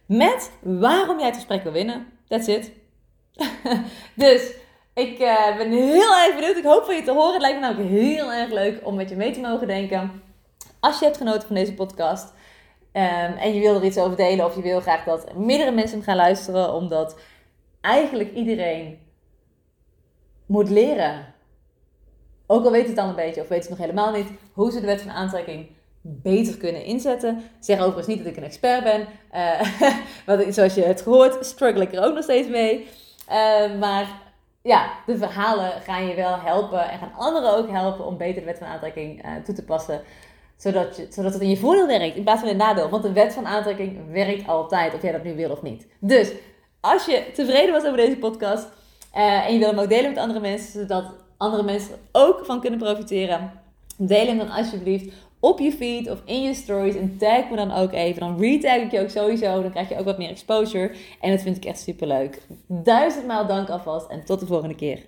met 0.07 0.51
waarom 0.63 1.19
jij 1.19 1.27
het 1.27 1.37
gesprek 1.37 1.63
wil 1.63 1.73
winnen. 1.73 2.07
That's 2.29 2.47
it. 2.47 2.73
dus 4.15 4.55
ik 4.95 5.19
uh, 5.19 5.57
ben 5.57 5.71
heel 5.71 6.17
erg 6.17 6.35
benieuwd. 6.35 6.57
Ik 6.57 6.65
hoop 6.65 6.85
van 6.85 6.95
je 6.95 7.03
te 7.03 7.13
horen. 7.13 7.33
Het 7.33 7.41
lijkt 7.41 7.61
me 7.61 7.67
namelijk 7.67 7.91
heel 7.91 8.33
erg 8.33 8.51
leuk 8.51 8.87
om 8.87 8.95
met 8.95 9.09
je 9.09 9.17
mee 9.17 9.33
te 9.33 9.41
mogen 9.41 9.67
denken. 9.67 10.23
Als 10.81 10.99
je 10.99 11.05
hebt 11.05 11.17
genoten 11.17 11.47
van 11.47 11.57
deze 11.57 11.75
podcast 11.75 12.33
um, 12.93 13.37
en 13.37 13.55
je 13.55 13.61
wil 13.61 13.75
er 13.75 13.85
iets 13.85 13.99
over 13.99 14.17
delen 14.17 14.45
of 14.45 14.55
je 14.55 14.63
wil 14.63 14.81
graag 14.81 15.05
dat 15.05 15.35
meerdere 15.35 15.71
mensen 15.71 16.03
gaan 16.03 16.17
luisteren, 16.17 16.73
omdat 16.73 17.17
eigenlijk 17.81 18.35
iedereen 18.35 18.99
moet 20.53 20.71
leren. 20.71 21.35
Ook 22.47 22.65
al 22.65 22.71
weet 22.71 22.87
het 22.87 22.97
dan 22.97 23.09
een 23.09 23.15
beetje 23.15 23.41
of 23.41 23.49
weet 23.49 23.61
het 23.61 23.69
nog 23.69 23.79
helemaal 23.79 24.13
niet, 24.13 24.29
hoe 24.53 24.71
ze 24.71 24.81
de 24.81 24.87
wet 24.87 25.03
van 25.03 25.11
aantrekking 25.11 25.67
beter 26.01 26.57
kunnen 26.57 26.85
inzetten. 26.85 27.43
Zeg 27.61 27.79
overigens 27.79 28.07
niet 28.07 28.19
dat 28.19 28.27
ik 28.27 28.37
een 28.37 28.45
expert 28.45 28.83
ben. 28.83 29.07
Uh, 29.35 29.61
want 30.27 30.55
zoals 30.55 30.75
je 30.75 30.83
het 30.83 31.01
gehoord, 31.03 31.47
struggle 31.47 31.83
ik 31.83 31.93
er 31.93 32.05
ook 32.05 32.15
nog 32.15 32.23
steeds 32.23 32.49
mee. 32.49 32.89
Uh, 33.29 33.79
maar 33.79 34.07
ja, 34.63 34.91
de 35.07 35.17
verhalen 35.17 35.71
gaan 35.81 36.07
je 36.07 36.15
wel 36.15 36.37
helpen 36.39 36.91
en 36.91 36.99
gaan 36.99 37.15
anderen 37.17 37.57
ook 37.57 37.71
helpen 37.71 38.07
om 38.07 38.17
beter 38.17 38.41
de 38.41 38.47
wet 38.47 38.59
van 38.59 38.67
aantrekking 38.67 39.25
uh, 39.25 39.31
toe 39.45 39.55
te 39.55 39.65
passen. 39.65 40.01
Zodat, 40.57 40.97
je, 40.97 41.07
zodat 41.11 41.33
het 41.33 41.43
in 41.43 41.49
je 41.49 41.57
voordeel 41.57 41.87
werkt 41.87 42.17
in 42.17 42.23
plaats 42.23 42.41
van 42.41 42.51
in 42.51 42.57
nadeel. 42.57 42.89
Want 42.89 43.03
de 43.03 43.13
wet 43.13 43.33
van 43.33 43.47
aantrekking 43.47 44.13
werkt 44.13 44.49
altijd, 44.49 44.95
of 44.95 45.03
jij 45.03 45.13
dat 45.13 45.25
nu 45.25 45.35
wil 45.35 45.51
of 45.51 45.63
niet. 45.63 45.87
Dus 45.99 46.33
als 46.81 47.07
je 47.07 47.31
tevreden 47.35 47.73
was 47.73 47.85
over 47.85 47.97
deze 47.97 48.17
podcast 48.17 48.69
uh, 49.15 49.47
en 49.47 49.53
je 49.53 49.59
wil 49.59 49.69
hem 49.69 49.79
ook 49.79 49.89
delen 49.89 50.11
met 50.11 50.19
andere 50.19 50.41
mensen, 50.41 50.73
zodat 50.73 51.05
andere 51.37 51.63
mensen 51.63 51.95
ook 52.13 52.45
van 52.45 52.61
kunnen 52.61 52.79
profiteren, 52.79 53.53
deel 53.97 54.27
hem 54.27 54.39
dan 54.39 54.51
alsjeblieft 54.51 55.15
op 55.41 55.59
je 55.59 55.73
feed 55.73 56.11
of 56.11 56.23
in 56.25 56.43
je 56.43 56.55
stories 56.55 56.95
en 56.95 57.17
tag 57.19 57.51
me 57.51 57.57
dan 57.57 57.73
ook 57.73 57.93
even. 57.93 58.21
Dan 58.21 58.41
retag 58.41 58.77
ik 58.77 58.91
je 58.91 59.01
ook 59.01 59.09
sowieso, 59.09 59.63
dan 59.63 59.71
krijg 59.71 59.89
je 59.89 59.99
ook 59.99 60.05
wat 60.05 60.19
meer 60.19 60.29
exposure 60.29 60.91
en 61.21 61.31
dat 61.31 61.43
vind 61.43 61.57
ik 61.57 61.65
echt 61.65 61.81
super 61.81 62.07
leuk. 62.07 62.43
Duizendmaal 62.67 63.47
dank 63.47 63.69
alvast 63.69 64.11
en 64.11 64.25
tot 64.25 64.41
de 64.41 64.47
volgende 64.47 64.75
keer. 64.75 64.99